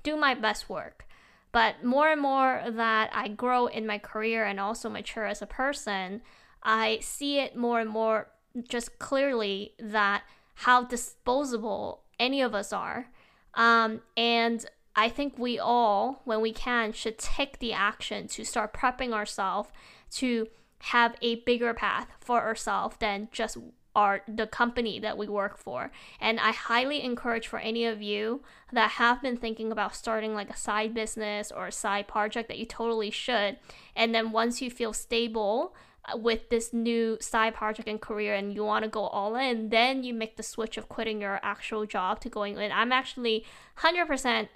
do 0.03 0.17
my 0.17 0.35
best 0.35 0.69
work. 0.69 1.07
But 1.53 1.85
more 1.85 2.11
and 2.11 2.21
more 2.21 2.63
that 2.69 3.11
I 3.13 3.29
grow 3.29 3.67
in 3.67 3.87
my 3.87 3.99
career 3.99 4.45
and 4.45 4.61
also 4.61 4.89
mature 4.91 5.25
as 5.25 5.43
a 5.43 5.47
person, 5.47 6.23
I 6.63 6.99
see 7.01 7.39
it 7.39 7.57
more 7.57 7.81
and 7.81 7.91
more 7.91 8.29
just 8.69 8.99
clearly 8.99 9.73
that 9.79 10.23
how 10.55 10.85
disposable 10.85 12.03
any 12.19 12.41
of 12.43 12.55
us 12.55 12.73
are. 12.73 13.09
Um, 13.55 14.03
and 14.17 14.65
I 14.97 15.11
think 15.11 15.35
we 15.39 15.59
all, 15.59 16.23
when 16.25 16.41
we 16.41 16.53
can, 16.53 16.93
should 16.93 17.19
take 17.19 17.59
the 17.59 17.75
action 17.75 18.29
to 18.29 18.45
start 18.45 18.73
prepping 18.73 19.13
ourselves 19.13 19.69
to 20.13 20.49
have 20.79 21.15
a 21.21 21.37
bigger 21.37 21.75
path 21.75 22.09
for 22.19 22.41
ourselves 22.41 22.97
than 22.99 23.29
just 23.31 23.59
our 23.95 24.21
the 24.29 24.47
company 24.47 24.99
that 25.01 25.17
we 25.17 25.27
work 25.27 25.59
for. 25.59 25.91
And 26.21 26.39
I 26.39 26.53
highly 26.53 27.03
encourage 27.03 27.47
for 27.47 27.59
any 27.59 27.87
of 27.87 28.03
you 28.03 28.43
that 28.73 28.93
have 28.93 29.23
been 29.23 29.37
thinking 29.39 29.73
about 29.73 29.95
starting 29.95 30.35
like 30.35 30.51
a 30.51 30.57
side 30.57 30.95
business 30.95 31.51
or 31.51 31.67
a 31.67 31.73
side 31.73 32.07
project 32.07 32.49
that 32.49 32.59
you 32.59 32.67
totally 32.67 33.11
should. 33.11 33.57
And 33.95 34.15
then 34.15 34.33
once 34.33 34.61
you 34.61 34.71
feel 34.71 34.93
stable 34.93 35.75
uh, 36.05 36.19
with 36.19 36.51
this 36.51 36.75
new 36.75 37.17
side 37.21 37.55
project 37.55 37.89
and 37.89 38.01
career 38.01 38.35
and 38.35 38.55
you 38.55 38.65
want 38.65 38.85
to 38.85 38.91
go 38.91 39.07
all 39.07 39.35
in, 39.35 39.71
then 39.71 40.05
you 40.05 40.13
make 40.13 40.37
the 40.37 40.43
switch 40.43 40.77
of 40.77 40.91
quitting 40.91 41.23
your 41.23 41.41
actual 41.43 41.87
job 41.87 42.21
to 42.21 42.29
going 42.29 42.59
in. 42.59 42.71
I'm 42.71 42.93
actually 42.93 43.47
100% 43.79 44.49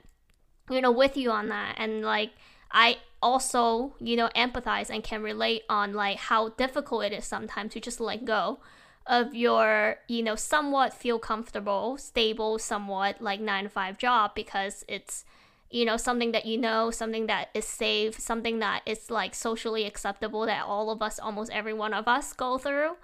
you 0.71 0.81
know 0.81 0.93
with 0.93 1.17
you 1.17 1.31
on 1.31 1.49
that. 1.49 1.75
And 1.79 2.03
like 2.03 2.31
I 2.71 2.99
also, 3.23 3.95
you 4.01 4.17
know, 4.17 4.29
empathize 4.35 4.91
and 4.91 5.03
can 5.03 5.23
relate 5.23 5.63
on 5.69 5.93
like 5.93 6.17
how 6.17 6.51
difficult 6.51 7.05
it 7.05 7.13
is 7.13 7.27
sometimes 7.27 7.73
to 7.75 7.81
just 7.81 8.01
let 8.01 8.25
go 8.25 8.61
of 9.07 9.35
your, 9.35 9.97
you 10.09 10.23
know, 10.23 10.37
somewhat 10.37 10.95
feel 10.95 11.19
comfortable, 11.19 11.99
stable, 11.99 12.59
somewhat 12.59 13.21
like 13.21 13.41
9 13.41 13.65
to 13.65 13.71
5 13.71 13.99
job 13.99 14.33
because 14.35 14.85
it's 14.89 15.25
you 15.71 15.85
know 15.85 15.97
something 15.97 16.33
that 16.33 16.47
you 16.47 16.59
know 16.59 16.91
something 16.91 17.27
that 17.27 17.49
is 17.55 17.65
safe 17.65 18.19
something 18.19 18.59
that 18.59 18.83
is 18.87 19.09
like 19.09 19.37
socially 19.37 19.85
acceptable 19.85 20.45
that 20.47 20.65
all 20.65 20.91
of 20.91 21.01
us 21.01 21.21
almost 21.21 21.51
every 21.53 21.73
one 21.73 21.95
of 21.95 22.09
us 22.09 22.33
go 22.33 22.59
through. 22.59 22.97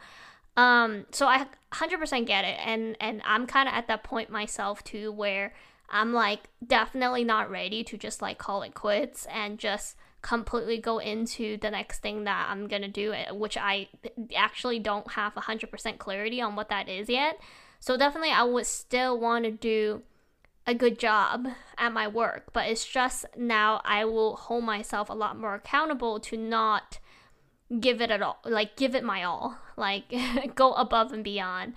Um 0.56 1.06
so 1.12 1.26
i 1.26 1.46
100% 1.72 2.26
get 2.26 2.44
it. 2.44 2.58
And 2.64 2.96
and 3.00 3.22
i'm 3.24 3.46
kind 3.46 3.68
of 3.68 3.74
at 3.74 3.86
that 3.86 4.02
point 4.02 4.30
myself 4.30 4.82
too 4.82 5.12
where 5.12 5.54
I'm 5.88 6.12
like 6.12 6.48
definitely 6.66 7.24
not 7.24 7.50
ready 7.50 7.84
to 7.84 7.96
just 7.96 8.20
like 8.22 8.38
call 8.38 8.62
it 8.62 8.74
quits 8.74 9.26
and 9.26 9.58
just 9.58 9.96
completely 10.22 10.78
go 10.78 10.98
into 10.98 11.56
the 11.58 11.70
next 11.70 12.00
thing 12.00 12.24
that 12.24 12.48
I'm 12.50 12.66
gonna 12.66 12.88
do, 12.88 13.12
eh, 13.12 13.30
which 13.30 13.56
I 13.56 13.88
actually 14.34 14.80
don't 14.80 15.12
have 15.12 15.34
100% 15.34 15.98
clarity 15.98 16.40
on 16.40 16.56
what 16.56 16.68
that 16.68 16.88
is 16.88 17.08
yet. 17.08 17.38
So 17.78 17.96
definitely, 17.96 18.30
I 18.30 18.42
would 18.42 18.66
still 18.66 19.18
want 19.18 19.44
to 19.44 19.50
do 19.52 20.02
a 20.66 20.74
good 20.74 20.98
job 20.98 21.46
at 21.78 21.92
my 21.92 22.08
work, 22.08 22.52
but 22.52 22.68
it's 22.68 22.84
just 22.84 23.24
now 23.36 23.80
I 23.84 24.04
will 24.04 24.34
hold 24.36 24.64
myself 24.64 25.08
a 25.08 25.14
lot 25.14 25.38
more 25.38 25.54
accountable 25.54 26.18
to 26.20 26.36
not 26.36 26.98
give 27.78 28.00
it 28.00 28.10
at 28.10 28.22
all, 28.22 28.40
like 28.44 28.76
give 28.76 28.96
it 28.96 29.04
my 29.04 29.22
all, 29.22 29.58
like 29.76 30.12
go 30.56 30.72
above 30.72 31.12
and 31.12 31.22
beyond 31.22 31.74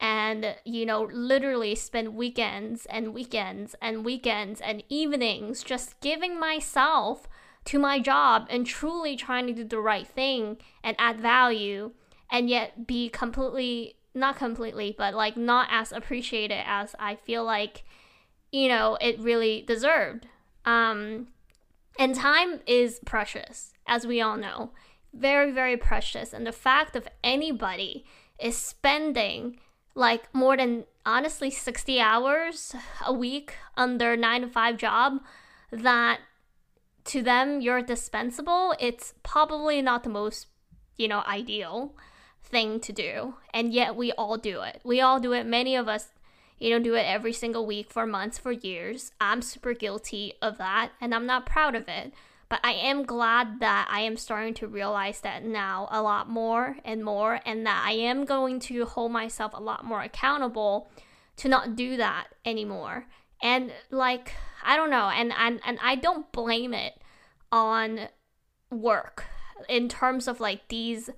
and 0.00 0.56
you 0.64 0.86
know 0.86 1.08
literally 1.12 1.74
spend 1.74 2.14
weekends 2.14 2.86
and 2.86 3.12
weekends 3.12 3.76
and 3.82 4.04
weekends 4.04 4.60
and 4.60 4.82
evenings 4.88 5.62
just 5.62 6.00
giving 6.00 6.40
myself 6.40 7.28
to 7.64 7.78
my 7.78 8.00
job 8.00 8.46
and 8.48 8.66
truly 8.66 9.14
trying 9.14 9.46
to 9.46 9.52
do 9.52 9.64
the 9.64 9.78
right 9.78 10.08
thing 10.08 10.56
and 10.82 10.96
add 10.98 11.20
value 11.20 11.90
and 12.30 12.48
yet 12.48 12.86
be 12.86 13.08
completely 13.08 13.96
not 14.14 14.36
completely, 14.36 14.94
but 14.96 15.14
like 15.14 15.36
not 15.36 15.68
as 15.70 15.92
appreciated 15.92 16.62
as 16.66 16.94
I 16.98 17.14
feel 17.16 17.44
like, 17.44 17.84
you 18.50 18.68
know, 18.68 18.98
it 19.00 19.18
really 19.20 19.62
deserved. 19.62 20.26
Um, 20.64 21.28
and 21.98 22.14
time 22.14 22.60
is 22.66 23.00
precious, 23.04 23.72
as 23.86 24.06
we 24.06 24.20
all 24.20 24.36
know. 24.36 24.70
Very, 25.12 25.50
very 25.50 25.76
precious. 25.76 26.32
And 26.32 26.46
the 26.46 26.52
fact 26.52 26.96
of 26.96 27.08
anybody 27.22 28.04
is 28.38 28.56
spending 28.56 29.60
like 30.00 30.34
more 30.34 30.56
than 30.56 30.84
honestly 31.04 31.50
60 31.50 32.00
hours 32.00 32.74
a 33.06 33.12
week 33.12 33.54
on 33.76 33.98
their 33.98 34.16
nine 34.16 34.40
to 34.40 34.48
five 34.48 34.78
job 34.78 35.20
that 35.70 36.20
to 37.04 37.22
them 37.22 37.60
you're 37.60 37.82
dispensable, 37.82 38.74
it's 38.80 39.14
probably 39.22 39.82
not 39.82 40.02
the 40.02 40.08
most, 40.08 40.46
you 40.96 41.06
know, 41.06 41.22
ideal 41.26 41.94
thing 42.42 42.80
to 42.80 42.92
do. 42.92 43.34
And 43.52 43.72
yet 43.72 43.94
we 43.94 44.10
all 44.12 44.38
do 44.38 44.62
it. 44.62 44.80
We 44.84 45.00
all 45.02 45.20
do 45.20 45.32
it. 45.34 45.46
Many 45.46 45.76
of 45.76 45.86
us, 45.86 46.08
you 46.58 46.70
know, 46.70 46.82
do 46.82 46.94
it 46.94 47.06
every 47.06 47.34
single 47.34 47.66
week 47.66 47.90
for 47.90 48.06
months, 48.06 48.38
for 48.38 48.52
years. 48.52 49.12
I'm 49.20 49.42
super 49.42 49.74
guilty 49.74 50.32
of 50.40 50.56
that 50.58 50.92
and 51.00 51.14
I'm 51.14 51.26
not 51.26 51.46
proud 51.46 51.74
of 51.74 51.88
it. 51.88 52.14
But 52.50 52.60
I 52.62 52.72
am 52.72 53.04
glad 53.04 53.60
that 53.60 53.88
I 53.90 54.00
am 54.00 54.18
starting 54.18 54.52
to 54.54 54.66
realize 54.66 55.20
that 55.20 55.44
now 55.44 55.88
a 55.90 56.02
lot 56.02 56.28
more 56.28 56.76
and 56.84 57.02
more, 57.02 57.40
and 57.46 57.64
that 57.64 57.82
I 57.86 57.92
am 57.92 58.26
going 58.26 58.60
to 58.60 58.84
hold 58.84 59.12
myself 59.12 59.52
a 59.54 59.62
lot 59.62 59.84
more 59.84 60.02
accountable 60.02 60.90
to 61.36 61.48
not 61.48 61.76
do 61.76 61.96
that 61.96 62.26
anymore. 62.44 63.06
And 63.42 63.72
like, 63.90 64.34
I 64.62 64.76
don't 64.76 64.90
know, 64.90 65.08
and 65.08 65.32
and, 65.32 65.60
and 65.64 65.78
I 65.82 65.94
don't 65.94 66.30
blame 66.32 66.74
it 66.74 67.00
on 67.50 68.08
work 68.70 69.24
in 69.68 69.88
terms 69.88 70.28
of 70.28 70.40
like 70.40 70.68
these 70.68 71.08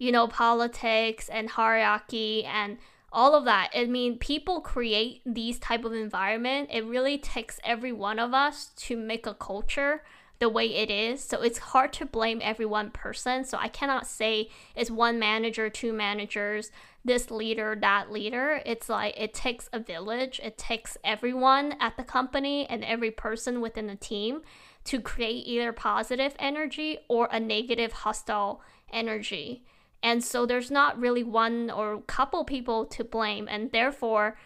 you 0.00 0.10
know, 0.10 0.26
politics 0.26 1.28
and 1.28 1.50
hierarchy 1.50 2.42
and 2.44 2.78
all 3.12 3.34
of 3.34 3.44
that. 3.44 3.70
I 3.74 3.84
mean, 3.84 4.18
people 4.18 4.62
create 4.62 5.20
these 5.26 5.58
type 5.58 5.84
of 5.84 5.92
environment. 5.92 6.70
It 6.72 6.86
really 6.86 7.18
takes 7.18 7.60
every 7.62 7.92
one 7.92 8.18
of 8.18 8.32
us 8.32 8.70
to 8.76 8.96
make 8.96 9.26
a 9.26 9.34
culture 9.34 10.02
the 10.40 10.48
way 10.48 10.74
it 10.74 10.90
is. 10.90 11.22
So 11.22 11.42
it's 11.42 11.58
hard 11.58 11.92
to 11.94 12.06
blame 12.06 12.40
every 12.42 12.64
one 12.64 12.90
person. 12.90 13.44
So 13.44 13.58
I 13.58 13.68
cannot 13.68 14.06
say 14.06 14.48
it's 14.74 14.90
one 14.90 15.18
manager, 15.18 15.68
two 15.68 15.92
managers, 15.92 16.72
this 17.04 17.30
leader, 17.30 17.76
that 17.80 18.10
leader. 18.10 18.62
It's 18.64 18.88
like 18.88 19.14
it 19.18 19.34
takes 19.34 19.68
a 19.72 19.78
village. 19.78 20.40
It 20.42 20.56
takes 20.56 20.96
everyone 21.04 21.74
at 21.78 21.98
the 21.98 22.04
company 22.04 22.66
and 22.68 22.82
every 22.82 23.10
person 23.10 23.60
within 23.60 23.86
the 23.86 23.96
team 23.96 24.40
to 24.84 24.98
create 24.98 25.46
either 25.46 25.74
positive 25.74 26.34
energy 26.38 26.98
or 27.08 27.28
a 27.30 27.38
negative 27.38 27.92
hostile 27.92 28.62
energy. 28.90 29.62
And 30.02 30.24
so 30.24 30.46
there's 30.46 30.70
not 30.70 30.98
really 30.98 31.22
one 31.22 31.70
or 31.70 32.00
couple 32.00 32.46
people 32.46 32.86
to 32.86 33.04
blame. 33.04 33.46
And 33.46 33.70
therefore, 33.72 34.38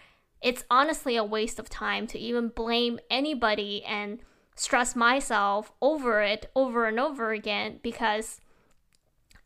it's 0.42 0.64
honestly 0.68 1.16
a 1.16 1.22
waste 1.22 1.60
of 1.60 1.70
time 1.70 2.08
to 2.08 2.18
even 2.18 2.48
blame 2.48 2.98
anybody 3.08 3.84
and 3.84 4.18
stress 4.54 4.94
myself 4.94 5.72
over 5.82 6.22
it 6.22 6.50
over 6.54 6.86
and 6.86 7.00
over 7.00 7.32
again 7.32 7.80
because 7.82 8.40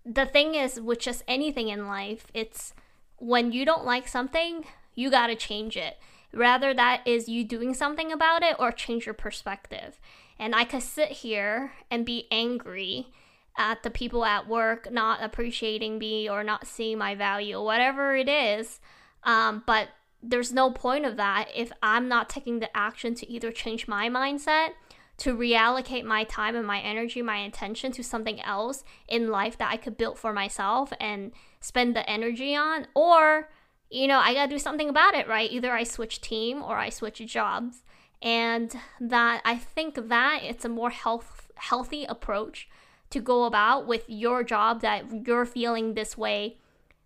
the 0.04 0.26
thing 0.26 0.54
is 0.54 0.80
with 0.80 1.00
just 1.00 1.22
anything 1.28 1.68
in 1.68 1.86
life, 1.86 2.26
it's 2.32 2.72
when 3.16 3.52
you 3.52 3.64
don't 3.64 3.84
like 3.84 4.08
something, 4.08 4.64
you 4.94 5.10
got 5.10 5.26
to 5.26 5.34
change 5.34 5.76
it. 5.76 5.98
Rather, 6.32 6.72
that 6.74 7.06
is 7.06 7.28
you 7.28 7.44
doing 7.44 7.74
something 7.74 8.12
about 8.12 8.42
it 8.42 8.56
or 8.58 8.70
change 8.70 9.06
your 9.06 9.14
perspective. 9.14 10.00
And 10.38 10.54
I 10.54 10.64
could 10.64 10.82
sit 10.82 11.08
here 11.08 11.72
and 11.90 12.06
be 12.06 12.26
angry 12.30 13.08
at 13.56 13.82
the 13.82 13.90
people 13.90 14.24
at 14.24 14.48
work 14.48 14.90
not 14.90 15.22
appreciating 15.22 15.98
me 15.98 16.28
or 16.28 16.44
not 16.44 16.66
seeing 16.66 16.96
my 16.96 17.14
value, 17.14 17.60
whatever 17.60 18.14
it 18.14 18.28
is. 18.28 18.80
Um, 19.24 19.64
but 19.66 19.88
there's 20.22 20.52
no 20.52 20.70
point 20.70 21.04
of 21.04 21.16
that 21.16 21.48
if 21.54 21.72
I'm 21.82 22.08
not 22.08 22.28
taking 22.28 22.60
the 22.60 22.74
action 22.76 23.14
to 23.16 23.30
either 23.30 23.50
change 23.50 23.88
my 23.88 24.08
mindset, 24.08 24.70
to 25.18 25.36
reallocate 25.36 26.04
my 26.04 26.24
time 26.24 26.54
and 26.56 26.66
my 26.66 26.80
energy, 26.80 27.22
my 27.22 27.38
attention 27.38 27.92
to 27.92 28.02
something 28.02 28.40
else 28.40 28.84
in 29.08 29.30
life 29.30 29.58
that 29.58 29.70
I 29.70 29.76
could 29.76 29.96
build 29.96 30.18
for 30.18 30.32
myself 30.32 30.92
and 31.00 31.32
spend 31.60 31.94
the 31.94 32.08
energy 32.08 32.54
on, 32.54 32.86
or, 32.94 33.50
you 33.90 34.06
know, 34.06 34.18
I 34.18 34.32
gotta 34.32 34.50
do 34.50 34.58
something 34.58 34.88
about 34.88 35.14
it, 35.14 35.28
right? 35.28 35.50
Either 35.50 35.72
I 35.72 35.82
switch 35.82 36.20
team 36.20 36.62
or 36.62 36.78
I 36.78 36.88
switch 36.88 37.18
jobs. 37.26 37.82
And 38.22 38.74
that 39.00 39.42
I 39.44 39.56
think 39.56 40.08
that 40.08 40.40
it's 40.42 40.64
a 40.64 40.68
more 40.68 40.90
health 40.90 41.50
healthy 41.56 42.04
approach 42.04 42.68
to 43.10 43.20
go 43.20 43.44
about 43.44 43.86
with 43.86 44.04
your 44.06 44.44
job 44.44 44.80
that 44.80 45.26
you're 45.26 45.44
feeling 45.44 45.94
this 45.94 46.16
way 46.16 46.58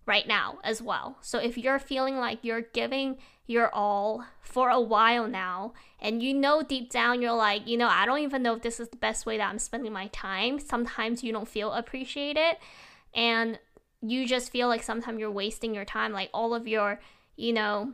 right 0.06 0.26
now 0.26 0.59
as 0.64 0.82
well. 0.82 1.18
So 1.21 1.38
if 1.38 1.56
you're 1.56 1.78
feeling 1.78 2.16
like 2.16 2.38
you're 2.42 2.62
giving 2.62 3.18
your 3.47 3.73
all 3.75 4.25
for 4.40 4.71
a 4.71 4.80
while 4.80 5.26
now 5.26 5.73
and 6.00 6.23
you 6.23 6.32
know 6.32 6.62
deep 6.62 6.90
down 6.90 7.23
you're 7.23 7.32
like, 7.32 7.66
you 7.66 7.76
know, 7.76 7.88
I 7.88 8.06
don't 8.06 8.21
even 8.21 8.42
know 8.42 8.54
if 8.54 8.62
this 8.62 8.80
is 8.80 8.88
the 8.88 8.97
best 8.97 9.26
way 9.26 9.37
that 9.37 9.49
I'm 9.49 9.59
spending 9.59 9.92
my 9.92 10.09
time. 10.09 10.59
Sometimes 10.59 11.23
you 11.23 11.32
don't 11.32 11.49
feel 11.49 11.73
appreciated 11.73 12.56
and 13.14 13.59
you 14.00 14.26
just 14.26 14.50
feel 14.50 14.68
like 14.68 14.82
sometimes 14.82 15.21
you're 15.21 15.30
wasting 15.30 15.75
your 15.75 15.85
time 15.85 16.12
like 16.12 16.30
all 16.35 16.54
of 16.54 16.66
your, 16.66 17.00
you 17.37 17.52
know, 17.52 17.92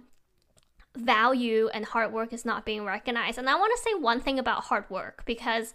value 0.97 1.69
and 1.73 1.85
hard 1.85 2.13
work 2.13 2.33
is 2.33 2.45
not 2.45 2.65
being 2.65 2.85
recognized. 2.85 3.39
And 3.39 3.49
I 3.49 3.55
want 3.55 3.73
to 3.77 3.83
say 3.83 3.95
one 3.95 4.21
thing 4.21 4.39
about 4.39 4.65
hard 4.65 4.89
work 4.89 5.23
because 5.27 5.75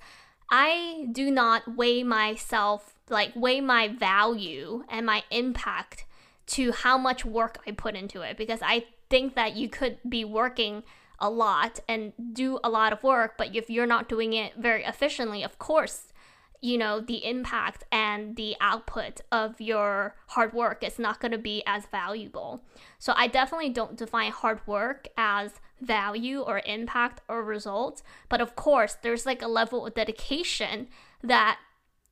I 0.50 1.08
do 1.12 1.32
not 1.32 1.76
weigh 1.78 2.04
myself, 2.04 2.96
like 3.10 3.32
weigh 3.36 3.62
my 3.62 3.88
value 3.88 4.84
and 4.90 5.06
my 5.06 5.24
impact 5.32 6.06
to 6.46 6.72
how 6.72 6.98
much 6.98 7.26
work 7.26 7.60
I 7.68 7.72
put 7.72 7.96
into 7.96 8.22
it 8.22 8.38
because 8.38 8.60
I 8.62 8.86
think 9.10 9.36
that 9.36 9.56
you 9.56 9.70
could 9.70 9.98
be 10.08 10.26
working 10.26 10.84
a 11.20 11.30
lot 11.30 11.80
and 11.88 12.12
do 12.34 12.60
a 12.64 12.70
lot 12.70 12.92
of 12.92 13.02
work, 13.04 13.36
but 13.38 13.56
if 13.56 13.70
you're 13.70 13.86
not 13.86 14.10
doing 14.10 14.34
it 14.34 14.54
very 14.58 14.84
efficiently, 14.84 15.44
of 15.44 15.58
course, 15.58 16.14
you 16.60 16.78
know, 16.78 17.00
the 17.00 17.26
impact 17.26 17.84
and 17.92 18.36
the 18.38 18.56
output 18.62 19.22
of 19.32 19.60
your 19.60 20.16
hard 20.28 20.54
work 20.54 20.84
is 20.84 20.98
not 20.98 21.20
going 21.20 21.32
to 21.34 21.38
be 21.38 21.62
as 21.66 21.86
valuable. 21.88 22.62
So 23.00 23.14
I 23.16 23.28
definitely 23.28 23.70
don't 23.70 23.98
define 23.98 24.32
hard 24.32 24.66
work 24.66 25.10
as 25.18 25.52
value 25.82 26.40
or 26.40 26.62
impact 26.66 27.22
or 27.28 27.44
result, 27.44 28.02
but 28.30 28.40
of 28.40 28.56
course, 28.56 28.98
there's 29.02 29.26
like 29.26 29.42
a 29.42 29.48
level 29.48 29.86
of 29.86 29.94
dedication 29.94 30.88
that 31.22 31.60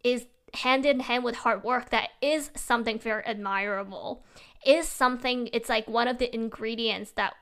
is 0.04 0.26
hand 0.56 0.86
in 0.86 1.02
hand 1.02 1.24
with 1.24 1.38
hard 1.38 1.64
work 1.64 1.90
that 1.90 2.10
is 2.22 2.52
something 2.56 3.00
very 3.00 3.24
admirable. 3.26 4.24
Is 4.66 4.88
something 4.88 5.50
it's 5.54 5.70
like 5.70 5.88
one 5.88 6.08
of 6.08 6.18
the 6.18 6.34
ingredients 6.34 7.12
that 7.12 7.34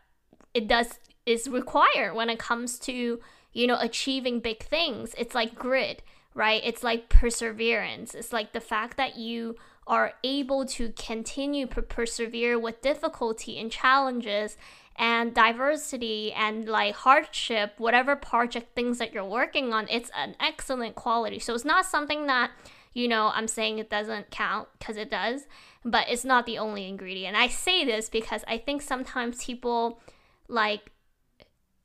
it 0.54 0.68
does 0.68 1.00
is 1.26 1.48
required 1.48 2.16
when 2.16 2.30
it 2.30 2.40
comes 2.40 2.80
to, 2.80 3.20
you 3.54 3.68
know, 3.68 3.78
achieving 3.80 4.40
big 4.40 4.64
things. 4.64 5.14
It's 5.18 5.36
like 5.36 5.56
grit 5.56 6.02
right? 6.34 6.62
It's 6.64 6.84
like 6.84 7.10
perseverance. 7.10 8.16
It's 8.16 8.32
like 8.32 8.54
the 8.54 8.62
fact 8.62 8.98
that 8.98 9.18
you 9.18 9.56
are 9.88 10.14
able 10.24 10.66
to 10.66 10.94
continue 10.94 11.68
to 11.68 11.82
persevere 11.82 12.60
with 12.60 12.82
difficulty 12.82 13.60
and 13.60 13.72
challenges 13.72 14.56
and 14.96 15.34
diversity 15.34 16.32
and 16.34 16.68
like 16.68 16.96
hardship, 16.96 17.74
whatever 17.78 18.16
project 18.16 18.76
things 18.76 19.00
that 19.00 19.14
you're 19.14 19.26
working 19.26 19.74
on, 19.74 19.88
it's 19.90 20.12
an 20.16 20.36
excellent 20.40 20.96
quality. 20.96 21.40
So 21.40 21.54
it's 21.54 21.66
not 21.66 21.86
something 21.86 22.28
that, 22.28 22.52
you 22.94 23.08
know, 23.08 23.32
I'm 23.34 23.48
saying 23.48 23.80
it 23.80 23.90
doesn't 23.90 24.32
count 24.32 24.68
because 24.78 24.98
it 24.98 25.10
does, 25.10 25.48
but 25.86 26.08
it's 26.10 26.26
not 26.26 26.46
the 26.46 26.58
only 26.58 26.88
ingredient. 26.88 27.36
I 27.36 27.48
say 27.48 27.86
this 27.86 28.10
because 28.10 28.44
I 28.48 28.58
think 28.58 28.82
sometimes 28.82 29.44
people 29.44 30.02
like 30.48 30.92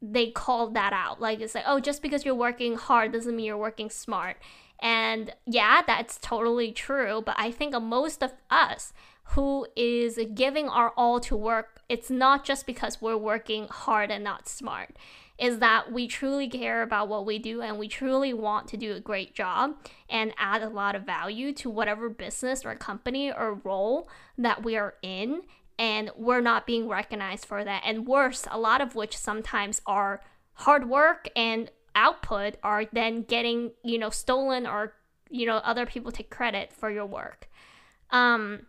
they 0.00 0.30
call 0.30 0.70
that 0.70 0.92
out. 0.92 1.20
Like 1.20 1.40
it's 1.40 1.54
like, 1.54 1.64
oh, 1.66 1.80
just 1.80 2.02
because 2.02 2.24
you're 2.24 2.34
working 2.34 2.76
hard 2.76 3.12
doesn't 3.12 3.34
mean 3.34 3.46
you're 3.46 3.56
working 3.56 3.90
smart. 3.90 4.36
And 4.80 5.32
yeah, 5.46 5.82
that's 5.86 6.18
totally 6.18 6.72
true. 6.72 7.22
But 7.24 7.36
I 7.38 7.50
think 7.50 7.80
most 7.80 8.22
of 8.22 8.32
us 8.50 8.92
who 9.28 9.66
is 9.74 10.18
giving 10.34 10.68
our 10.68 10.90
all 10.90 11.20
to 11.20 11.36
work, 11.36 11.80
it's 11.88 12.10
not 12.10 12.44
just 12.44 12.66
because 12.66 13.00
we're 13.00 13.16
working 13.16 13.68
hard 13.68 14.10
and 14.10 14.22
not 14.22 14.48
smart. 14.48 14.96
Is 15.38 15.58
that 15.58 15.90
we 15.90 16.06
truly 16.06 16.48
care 16.48 16.82
about 16.82 17.08
what 17.08 17.26
we 17.26 17.38
do 17.38 17.60
and 17.60 17.76
we 17.76 17.88
truly 17.88 18.32
want 18.32 18.68
to 18.68 18.76
do 18.76 18.94
a 18.94 19.00
great 19.00 19.34
job 19.34 19.76
and 20.08 20.32
add 20.38 20.62
a 20.62 20.68
lot 20.68 20.94
of 20.94 21.02
value 21.02 21.52
to 21.54 21.68
whatever 21.68 22.08
business 22.08 22.64
or 22.64 22.74
company 22.76 23.32
or 23.32 23.60
role 23.64 24.08
that 24.38 24.62
we 24.62 24.76
are 24.76 24.94
in 25.02 25.42
and 25.78 26.10
we're 26.16 26.40
not 26.40 26.66
being 26.66 26.88
recognized 26.88 27.46
for 27.46 27.64
that. 27.64 27.82
And 27.84 28.06
worse, 28.06 28.46
a 28.50 28.58
lot 28.58 28.80
of 28.80 28.94
which 28.94 29.16
sometimes 29.16 29.80
are 29.86 30.20
hard 30.54 30.88
work 30.88 31.28
and 31.34 31.70
output 31.94 32.56
are 32.62 32.84
then 32.92 33.22
getting, 33.22 33.72
you 33.82 33.98
know, 33.98 34.10
stolen 34.10 34.66
or, 34.66 34.94
you 35.30 35.46
know, 35.46 35.56
other 35.56 35.86
people 35.86 36.12
take 36.12 36.30
credit 36.30 36.72
for 36.72 36.90
your 36.90 37.06
work. 37.06 37.48
Um, 38.10 38.66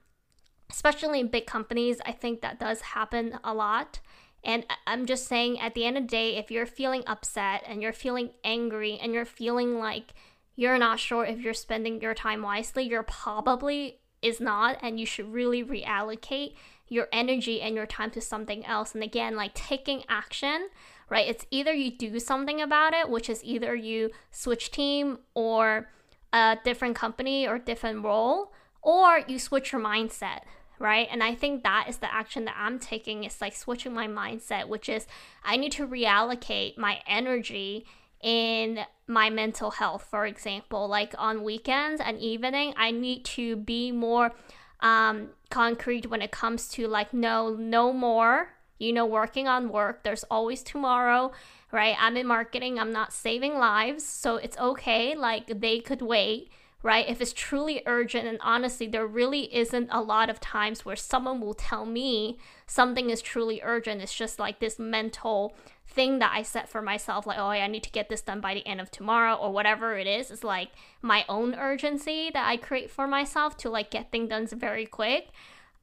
especially 0.69 1.19
in 1.19 1.27
big 1.27 1.45
companies, 1.45 1.99
I 2.05 2.11
think 2.11 2.41
that 2.41 2.59
does 2.59 2.81
happen 2.81 3.37
a 3.43 3.53
lot. 3.53 3.99
And 4.45 4.65
I'm 4.85 5.05
just 5.07 5.27
saying, 5.27 5.59
at 5.59 5.73
the 5.73 5.85
end 5.85 5.97
of 5.97 6.03
the 6.03 6.09
day, 6.09 6.37
if 6.37 6.51
you're 6.51 6.67
feeling 6.67 7.03
upset 7.07 7.63
and 7.67 7.81
you're 7.81 7.91
feeling 7.91 8.29
angry 8.43 8.99
and 9.01 9.11
you're 9.13 9.25
feeling 9.25 9.79
like 9.79 10.13
you're 10.55 10.77
not 10.77 10.99
sure 10.99 11.25
if 11.25 11.39
you're 11.39 11.53
spending 11.53 11.99
your 11.99 12.13
time 12.13 12.41
wisely, 12.43 12.83
you're 12.83 13.03
probably 13.03 13.99
is 14.21 14.39
not, 14.39 14.77
and 14.81 14.99
you 14.99 15.05
should 15.05 15.31
really 15.31 15.63
reallocate 15.63 16.55
your 16.87 17.07
energy 17.11 17.61
and 17.61 17.75
your 17.75 17.85
time 17.85 18.11
to 18.11 18.21
something 18.21 18.65
else. 18.65 18.93
And 18.93 19.03
again, 19.03 19.35
like 19.35 19.53
taking 19.53 20.03
action, 20.07 20.69
right? 21.09 21.27
It's 21.27 21.45
either 21.51 21.73
you 21.73 21.91
do 21.91 22.19
something 22.19 22.61
about 22.61 22.93
it, 22.93 23.09
which 23.09 23.29
is 23.29 23.43
either 23.43 23.75
you 23.75 24.11
switch 24.31 24.71
team 24.71 25.19
or 25.33 25.89
a 26.33 26.57
different 26.63 26.95
company 26.95 27.47
or 27.47 27.57
different 27.59 28.03
role, 28.03 28.51
or 28.81 29.21
you 29.27 29.39
switch 29.39 29.71
your 29.71 29.81
mindset, 29.81 30.41
right? 30.79 31.07
And 31.11 31.23
I 31.23 31.35
think 31.35 31.63
that 31.63 31.85
is 31.89 31.97
the 31.97 32.13
action 32.13 32.45
that 32.45 32.55
I'm 32.57 32.79
taking. 32.79 33.23
Is 33.23 33.41
like 33.41 33.55
switching 33.55 33.93
my 33.93 34.07
mindset, 34.07 34.67
which 34.67 34.89
is 34.89 35.07
I 35.43 35.57
need 35.57 35.71
to 35.73 35.87
reallocate 35.87 36.77
my 36.77 37.01
energy 37.07 37.85
in 38.21 38.79
my 39.07 39.29
mental 39.29 39.71
health, 39.71 40.07
for 40.09 40.25
example. 40.25 40.87
Like 40.87 41.13
on 41.17 41.43
weekends 41.43 42.01
and 42.03 42.19
evening, 42.19 42.73
I 42.77 42.91
need 42.91 43.25
to 43.25 43.55
be 43.55 43.91
more 43.91 44.31
um, 44.79 45.29
concrete 45.49 46.09
when 46.09 46.21
it 46.21 46.31
comes 46.31 46.67
to 46.69 46.87
like 46.87 47.13
no 47.13 47.55
no 47.55 47.93
more 47.93 48.49
you 48.77 48.91
know 48.93 49.05
working 49.05 49.47
on 49.47 49.69
work. 49.69 50.03
There's 50.03 50.23
always 50.25 50.63
tomorrow 50.63 51.31
right? 51.75 51.95
I'm 51.99 52.17
in 52.17 52.25
marketing. 52.25 52.79
I'm 52.79 52.91
not 52.91 53.13
saving 53.13 53.57
lives. 53.57 54.03
So 54.03 54.37
it's 54.37 54.57
okay. 54.57 55.13
Like 55.13 55.59
they 55.59 55.79
could 55.79 56.01
wait 56.01 56.49
right 56.85 57.09
if 57.09 57.19
it's 57.19 57.33
truly 57.33 57.81
urgent 57.87 58.27
and 58.27 58.37
honestly 58.41 58.85
there 58.85 59.07
really 59.07 59.53
isn't 59.53 59.89
a 59.91 60.01
lot 60.01 60.29
of 60.29 60.39
times 60.39 60.85
where 60.85 60.95
someone 60.95 61.41
will 61.41 61.55
tell 61.55 61.85
me 61.85 62.37
something 62.67 63.09
is 63.09 63.21
truly 63.21 63.59
urgent 63.63 64.01
it's 64.01 64.13
just 64.13 64.37
like 64.37 64.59
this 64.59 64.77
mental 64.77 65.55
thing 65.87 66.19
that 66.19 66.31
I 66.35 66.41
set 66.41 66.67
for 66.67 66.81
myself, 66.81 67.25
like, 67.25 67.39
oh, 67.39 67.47
I 67.47 67.65
need 67.67 67.83
to 67.83 67.91
get 67.91 68.09
this 68.09 68.21
done 68.21 68.41
by 68.41 68.53
the 68.53 68.67
end 68.67 68.81
of 68.81 68.91
tomorrow 68.91 69.35
or 69.35 69.51
whatever 69.51 69.97
it 69.97 70.05
is, 70.07 70.29
It's 70.29 70.43
like 70.43 70.69
my 71.01 71.23
own 71.29 71.55
urgency 71.55 72.29
that 72.33 72.47
I 72.47 72.57
create 72.57 72.91
for 72.91 73.07
myself 73.07 73.55
to 73.57 73.69
like 73.69 73.91
get 73.91 74.11
things 74.11 74.29
done 74.29 74.47
very 74.47 74.85
quick. 74.85 75.29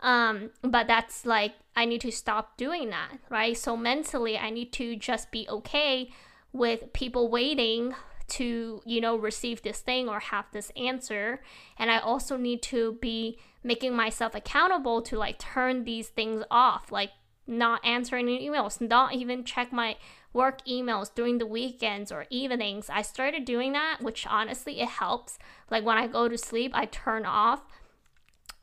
Um, 0.00 0.50
but 0.62 0.86
that's 0.86 1.24
like, 1.24 1.54
I 1.74 1.86
need 1.86 2.02
to 2.02 2.12
stop 2.12 2.56
doing 2.56 2.90
that, 2.90 3.12
right? 3.30 3.56
So 3.56 3.76
mentally, 3.76 4.36
I 4.36 4.50
need 4.50 4.72
to 4.74 4.96
just 4.96 5.30
be 5.30 5.46
okay 5.48 6.10
with 6.52 6.92
people 6.92 7.30
waiting 7.30 7.94
to, 8.32 8.82
you 8.84 9.00
know, 9.00 9.16
receive 9.16 9.62
this 9.62 9.80
thing 9.80 10.08
or 10.08 10.20
have 10.20 10.46
this 10.52 10.70
answer. 10.76 11.42
And 11.78 11.90
I 11.90 11.98
also 11.98 12.36
need 12.36 12.62
to 12.64 12.98
be 13.00 13.38
making 13.64 13.94
myself 13.94 14.34
accountable 14.34 15.02
to 15.02 15.16
like 15.16 15.38
turn 15.38 15.84
these 15.84 16.08
things 16.08 16.42
off. 16.50 16.90
Like, 16.92 17.10
not 17.46 17.84
answering 17.84 18.26
emails, 18.26 18.80
not 18.80 19.14
even 19.14 19.44
check 19.44 19.72
my 19.72 19.96
work 20.32 20.64
emails 20.66 21.14
during 21.14 21.38
the 21.38 21.46
weekends 21.46 22.10
or 22.10 22.26
evenings. 22.30 22.88
I 22.88 23.02
started 23.02 23.44
doing 23.44 23.72
that, 23.72 23.98
which 24.00 24.26
honestly 24.26 24.80
it 24.80 24.88
helps. 24.88 25.38
Like 25.70 25.84
when 25.84 25.98
I 25.98 26.06
go 26.06 26.28
to 26.28 26.38
sleep, 26.38 26.72
I 26.74 26.86
turn 26.86 27.26
off 27.26 27.62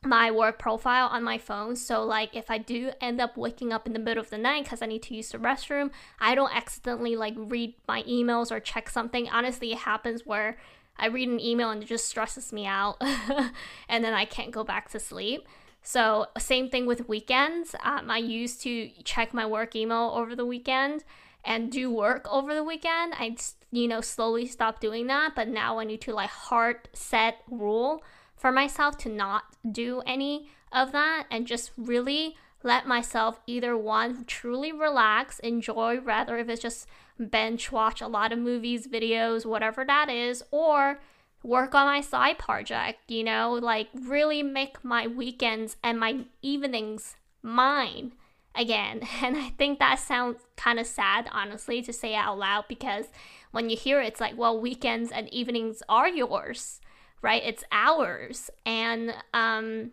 my 0.02 0.30
work 0.30 0.58
profile 0.58 1.08
on 1.08 1.22
my 1.22 1.36
phone. 1.36 1.76
So 1.76 2.02
like 2.02 2.34
if 2.34 2.50
I 2.50 2.58
do 2.58 2.92
end 3.00 3.20
up 3.20 3.36
waking 3.36 3.72
up 3.72 3.86
in 3.86 3.92
the 3.92 3.98
middle 3.98 4.22
of 4.22 4.30
the 4.30 4.38
night 4.38 4.66
cuz 4.66 4.80
I 4.80 4.86
need 4.86 5.02
to 5.04 5.14
use 5.14 5.30
the 5.30 5.38
restroom, 5.38 5.90
I 6.18 6.34
don't 6.34 6.54
accidentally 6.54 7.16
like 7.16 7.34
read 7.36 7.74
my 7.86 8.02
emails 8.04 8.50
or 8.50 8.60
check 8.60 8.88
something. 8.88 9.28
Honestly, 9.28 9.72
it 9.72 9.78
happens 9.78 10.24
where 10.24 10.56
I 10.96 11.06
read 11.06 11.28
an 11.28 11.40
email 11.40 11.70
and 11.70 11.82
it 11.82 11.86
just 11.86 12.08
stresses 12.08 12.52
me 12.52 12.66
out 12.66 12.96
and 13.88 14.04
then 14.04 14.14
I 14.14 14.24
can't 14.24 14.50
go 14.50 14.64
back 14.64 14.88
to 14.90 15.00
sleep. 15.00 15.46
So, 15.82 16.26
same 16.38 16.68
thing 16.68 16.84
with 16.84 17.08
weekends. 17.08 17.74
Um, 17.82 18.10
I 18.10 18.18
used 18.18 18.60
to 18.62 18.90
check 19.02 19.32
my 19.32 19.46
work 19.46 19.74
email 19.74 20.12
over 20.14 20.36
the 20.36 20.44
weekend 20.44 21.04
and 21.42 21.72
do 21.72 21.90
work 21.90 22.28
over 22.30 22.54
the 22.54 22.62
weekend. 22.62 23.14
I, 23.16 23.36
you 23.70 23.88
know, 23.88 24.02
slowly 24.02 24.46
stopped 24.46 24.82
doing 24.82 25.06
that, 25.06 25.34
but 25.34 25.48
now 25.48 25.78
I 25.78 25.84
need 25.84 26.02
to 26.02 26.12
like 26.12 26.28
hard 26.28 26.88
set 26.92 27.38
rule 27.50 28.02
for 28.40 28.50
myself 28.50 28.96
to 28.96 29.08
not 29.10 29.44
do 29.70 30.00
any 30.06 30.48
of 30.72 30.92
that 30.92 31.26
and 31.30 31.46
just 31.46 31.72
really 31.76 32.36
let 32.62 32.86
myself 32.86 33.38
either 33.46 33.76
one 33.76 34.24
truly 34.24 34.72
relax, 34.72 35.38
enjoy, 35.40 36.00
rather 36.00 36.38
if 36.38 36.48
it's 36.48 36.62
just 36.62 36.86
bench 37.18 37.70
watch 37.70 38.00
a 38.00 38.08
lot 38.08 38.32
of 38.32 38.38
movies, 38.38 38.86
videos, 38.86 39.44
whatever 39.44 39.84
that 39.84 40.08
is, 40.08 40.42
or 40.50 41.00
work 41.42 41.74
on 41.74 41.86
my 41.86 42.00
side 42.00 42.38
project, 42.38 42.98
you 43.08 43.22
know, 43.22 43.52
like 43.52 43.88
really 43.94 44.42
make 44.42 44.82
my 44.82 45.06
weekends 45.06 45.76
and 45.84 46.00
my 46.00 46.24
evenings 46.40 47.16
mine 47.42 48.12
again. 48.54 49.02
And 49.22 49.36
I 49.36 49.50
think 49.50 49.78
that 49.78 49.98
sounds 49.98 50.40
kind 50.56 50.78
of 50.80 50.86
sad, 50.86 51.28
honestly, 51.30 51.82
to 51.82 51.92
say 51.92 52.14
out 52.14 52.38
loud 52.38 52.64
because 52.68 53.06
when 53.50 53.68
you 53.68 53.76
hear 53.76 54.00
it, 54.00 54.06
it's 54.08 54.20
like, 54.20 54.36
well, 54.38 54.58
weekends 54.58 55.10
and 55.10 55.32
evenings 55.32 55.82
are 55.88 56.08
yours, 56.08 56.80
right? 57.22 57.42
It's 57.44 57.64
ours. 57.70 58.50
And, 58.64 59.14
um, 59.34 59.92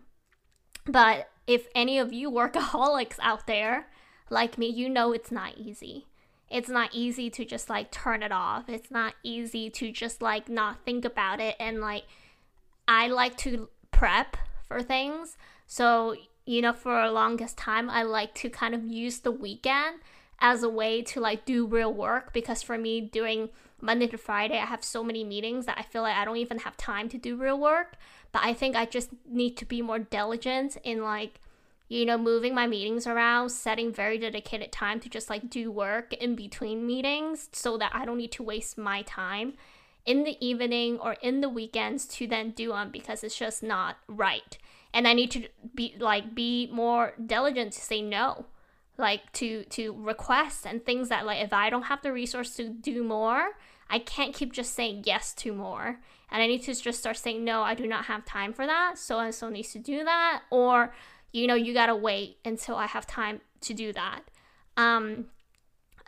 but 0.86 1.30
if 1.46 1.68
any 1.74 1.98
of 1.98 2.12
you 2.12 2.30
workaholics 2.30 3.18
out 3.20 3.46
there 3.46 3.88
like 4.30 4.58
me, 4.58 4.66
you 4.66 4.88
know 4.88 5.12
it's 5.12 5.30
not 5.30 5.56
easy 5.56 6.06
it's 6.50 6.68
not 6.68 6.90
easy 6.94 7.28
to 7.30 7.44
just 7.44 7.68
like 7.68 7.90
turn 7.90 8.22
it 8.22 8.32
off. 8.32 8.68
It's 8.68 8.90
not 8.90 9.14
easy 9.22 9.68
to 9.70 9.92
just 9.92 10.22
like 10.22 10.48
not 10.48 10.84
think 10.84 11.04
about 11.04 11.40
it. 11.40 11.56
And 11.60 11.80
like, 11.80 12.04
I 12.86 13.08
like 13.08 13.36
to 13.38 13.68
prep 13.90 14.36
for 14.66 14.82
things. 14.82 15.36
So, 15.66 16.14
you 16.46 16.62
know, 16.62 16.72
for 16.72 17.00
a 17.00 17.10
longest 17.10 17.58
time, 17.58 17.90
I 17.90 18.02
like 18.02 18.34
to 18.36 18.48
kind 18.48 18.74
of 18.74 18.84
use 18.84 19.20
the 19.20 19.30
weekend 19.30 20.00
as 20.40 20.62
a 20.62 20.68
way 20.68 21.02
to 21.02 21.20
like 21.20 21.44
do 21.44 21.66
real 21.66 21.92
work 21.92 22.32
because 22.32 22.62
for 22.62 22.78
me, 22.78 23.00
doing 23.00 23.50
Monday 23.80 24.06
to 24.08 24.18
Friday, 24.18 24.58
I 24.58 24.66
have 24.66 24.84
so 24.84 25.04
many 25.04 25.24
meetings 25.24 25.66
that 25.66 25.78
I 25.78 25.82
feel 25.82 26.02
like 26.02 26.16
I 26.16 26.24
don't 26.24 26.36
even 26.36 26.60
have 26.60 26.76
time 26.76 27.08
to 27.10 27.18
do 27.18 27.36
real 27.36 27.58
work. 27.58 27.96
But 28.30 28.42
I 28.44 28.52
think 28.52 28.76
I 28.76 28.84
just 28.84 29.10
need 29.26 29.56
to 29.56 29.64
be 29.64 29.80
more 29.82 29.98
diligent 29.98 30.76
in 30.84 31.02
like 31.02 31.40
you 31.88 32.04
know, 32.04 32.18
moving 32.18 32.54
my 32.54 32.66
meetings 32.66 33.06
around, 33.06 33.48
setting 33.48 33.92
very 33.92 34.18
dedicated 34.18 34.70
time 34.70 35.00
to 35.00 35.08
just 35.08 35.30
like 35.30 35.48
do 35.48 35.70
work 35.70 36.12
in 36.12 36.34
between 36.36 36.86
meetings 36.86 37.48
so 37.52 37.78
that 37.78 37.92
I 37.94 38.04
don't 38.04 38.18
need 38.18 38.32
to 38.32 38.42
waste 38.42 38.76
my 38.76 39.02
time 39.02 39.54
in 40.04 40.24
the 40.24 40.36
evening 40.46 40.98
or 40.98 41.14
in 41.22 41.40
the 41.40 41.48
weekends 41.48 42.06
to 42.06 42.26
then 42.26 42.50
do 42.50 42.70
them 42.70 42.90
because 42.90 43.24
it's 43.24 43.38
just 43.38 43.62
not 43.62 43.96
right. 44.06 44.58
And 44.92 45.08
I 45.08 45.14
need 45.14 45.30
to 45.32 45.48
be 45.74 45.94
like 45.98 46.34
be 46.34 46.68
more 46.70 47.14
diligent 47.24 47.72
to 47.72 47.80
say 47.80 48.02
no. 48.02 48.46
Like 48.98 49.30
to 49.34 49.64
to 49.64 49.92
request 49.92 50.66
and 50.66 50.84
things 50.84 51.08
that 51.08 51.24
like 51.24 51.42
if 51.42 51.52
I 51.52 51.70
don't 51.70 51.84
have 51.84 52.02
the 52.02 52.12
resource 52.12 52.56
to 52.56 52.68
do 52.68 53.04
more, 53.04 53.50
I 53.88 54.00
can't 54.00 54.34
keep 54.34 54.52
just 54.52 54.74
saying 54.74 55.04
yes 55.06 55.32
to 55.34 55.52
more. 55.52 56.00
And 56.30 56.42
I 56.42 56.46
need 56.46 56.64
to 56.64 56.74
just 56.74 56.98
start 56.98 57.16
saying 57.16 57.44
no, 57.44 57.62
I 57.62 57.74
do 57.74 57.86
not 57.86 58.06
have 58.06 58.24
time 58.24 58.52
for 58.52 58.66
that. 58.66 58.98
So 58.98 59.20
and 59.20 59.34
so 59.34 59.48
needs 59.48 59.72
to 59.72 59.78
do 59.78 60.04
that 60.04 60.42
or 60.50 60.92
you 61.32 61.46
know, 61.46 61.54
you 61.54 61.74
gotta 61.74 61.94
wait 61.94 62.38
until 62.44 62.76
I 62.76 62.86
have 62.86 63.06
time 63.06 63.40
to 63.60 63.74
do 63.74 63.92
that. 63.92 64.22
Um, 64.76 65.26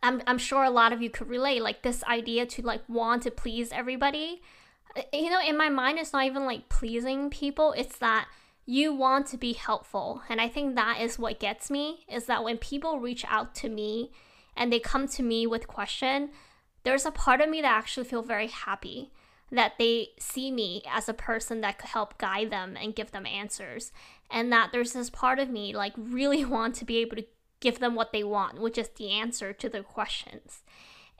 I'm, 0.02 0.22
I'm 0.26 0.38
sure 0.38 0.64
a 0.64 0.70
lot 0.70 0.92
of 0.92 1.02
you 1.02 1.10
could 1.10 1.28
relate, 1.28 1.62
like 1.62 1.82
this 1.82 2.02
idea 2.04 2.46
to 2.46 2.62
like 2.62 2.82
want 2.88 3.24
to 3.24 3.30
please 3.30 3.70
everybody. 3.72 4.42
Uh, 4.96 5.02
you 5.12 5.30
know, 5.30 5.40
in 5.46 5.56
my 5.56 5.68
mind, 5.68 5.98
it's 5.98 6.12
not 6.12 6.24
even 6.24 6.46
like 6.46 6.68
pleasing 6.68 7.30
people, 7.30 7.72
it's 7.76 7.98
that 7.98 8.28
you 8.66 8.94
want 8.94 9.26
to 9.28 9.36
be 9.36 9.52
helpful. 9.52 10.22
And 10.28 10.40
I 10.40 10.48
think 10.48 10.74
that 10.74 11.00
is 11.00 11.18
what 11.18 11.40
gets 11.40 11.70
me 11.70 12.04
is 12.08 12.26
that 12.26 12.44
when 12.44 12.58
people 12.58 13.00
reach 13.00 13.24
out 13.28 13.54
to 13.56 13.68
me 13.68 14.10
and 14.56 14.72
they 14.72 14.80
come 14.80 15.08
to 15.08 15.22
me 15.22 15.46
with 15.46 15.66
question, 15.66 16.30
there's 16.84 17.06
a 17.06 17.10
part 17.10 17.40
of 17.40 17.48
me 17.48 17.60
that 17.62 17.72
actually 17.72 18.06
feel 18.06 18.22
very 18.22 18.46
happy 18.48 19.10
that 19.52 19.72
they 19.78 20.10
see 20.18 20.52
me 20.52 20.82
as 20.88 21.08
a 21.08 21.14
person 21.14 21.60
that 21.60 21.78
could 21.78 21.90
help 21.90 22.18
guide 22.18 22.50
them 22.50 22.76
and 22.80 22.94
give 22.94 23.10
them 23.10 23.26
answers. 23.26 23.92
And 24.30 24.52
that 24.52 24.70
there's 24.72 24.92
this 24.92 25.10
part 25.10 25.38
of 25.38 25.50
me 25.50 25.74
like 25.74 25.92
really 25.96 26.44
want 26.56 26.76
to 26.76 26.84
be 26.84 26.98
able 26.98 27.16
to 27.16 27.26
give 27.60 27.78
them 27.78 27.94
what 27.94 28.12
they 28.12 28.24
want 28.24 28.58
which 28.60 28.78
is 28.78 28.88
the 28.96 29.10
answer 29.10 29.52
to 29.52 29.68
their 29.68 29.82
questions. 29.82 30.62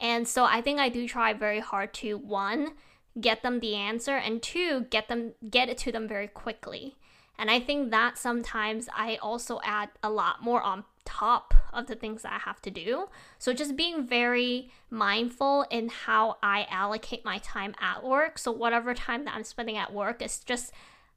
And 0.01 0.27
so 0.27 0.45
i 0.45 0.63
think 0.63 0.81
i 0.81 0.89
do 0.89 1.07
try 1.07 1.35
very 1.35 1.61
hard 1.61 1.93
to 1.95 2.17
one 2.17 2.73
get 3.21 3.43
them 3.43 3.61
the 3.61 3.75
answer 3.75 4.17
and 4.17 4.43
two 4.43 4.87
get 4.89 5.09
them 5.09 5.33
get 5.51 5.69
it 5.69 5.77
to 5.79 5.93
them 5.93 6.09
very 6.09 6.29
quickly 6.29 6.97
and 7.41 7.51
i 7.51 7.59
think 7.59 7.91
that 7.91 8.17
sometimes 8.17 8.89
i 8.95 9.17
also 9.17 9.59
add 9.65 9.89
a 10.03 10.11
lot 10.11 10.43
more 10.43 10.63
on 10.63 10.85
top 11.05 11.55
of 11.73 11.87
the 11.87 11.95
things 11.95 12.23
that 12.23 12.33
I 12.33 12.39
have 12.39 12.61
to 12.63 12.71
do. 12.71 13.09
So 13.39 13.53
just 13.53 13.77
being 13.77 14.07
very 14.07 14.71
mindful 14.91 15.67
in 15.71 15.89
how 15.89 16.37
I 16.43 16.67
allocate 16.71 17.25
my 17.25 17.39
time 17.39 17.75
at 17.81 18.05
work. 18.05 18.39
So 18.39 18.53
whatever 18.53 18.95
time 18.95 19.25
that 19.25 19.35
I'm 19.35 19.45
spending 19.45 19.77
at 19.77 19.93
work 19.93 20.23
is 20.23 20.39
just 20.39 20.73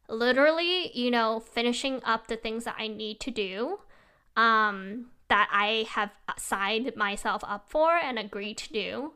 literally, 0.08 0.92
you 0.98 1.12
know, 1.12 1.40
finishing 1.40 2.02
up 2.04 2.28
the 2.28 2.38
things 2.38 2.64
that 2.66 2.76
I 2.78 2.88
need 2.88 3.20
to 3.22 3.32
do. 3.32 3.80
Um 4.36 5.08
that 5.30 5.50
I 5.52 5.86
have 5.90 6.12
signed 6.38 6.92
myself 6.96 7.44
up 7.44 7.70
for 7.70 7.96
and 7.96 8.20
agreed 8.20 8.58
to 8.58 8.74
do. 8.74 9.14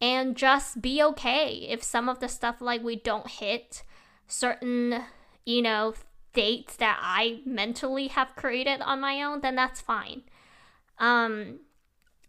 And 0.00 0.36
just 0.36 0.80
be 0.80 1.02
okay 1.02 1.66
if 1.68 1.82
some 1.82 2.08
of 2.08 2.20
the 2.20 2.28
stuff 2.28 2.60
like 2.60 2.82
we 2.82 2.96
don't 2.96 3.28
hit 3.28 3.82
certain, 4.26 5.02
you 5.44 5.60
know, 5.60 5.94
dates 6.32 6.76
that 6.76 6.98
I 7.00 7.40
mentally 7.44 8.08
have 8.08 8.36
created 8.36 8.80
on 8.80 9.00
my 9.00 9.22
own, 9.22 9.40
then 9.40 9.56
that's 9.56 9.80
fine. 9.80 10.22
Um, 10.98 11.60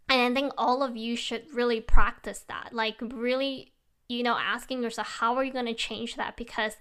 and 0.08 0.20
I 0.20 0.40
think 0.40 0.52
all 0.58 0.82
of 0.82 0.96
you 0.96 1.16
should 1.16 1.44
really 1.54 1.80
practice 1.80 2.40
that. 2.48 2.70
Like, 2.72 2.96
really, 3.00 3.72
you 4.08 4.22
know, 4.22 4.36
asking 4.38 4.82
yourself, 4.82 5.06
how 5.20 5.36
are 5.36 5.44
you 5.44 5.52
going 5.52 5.66
to 5.66 5.74
change 5.74 6.16
that? 6.16 6.36
Because 6.36 6.76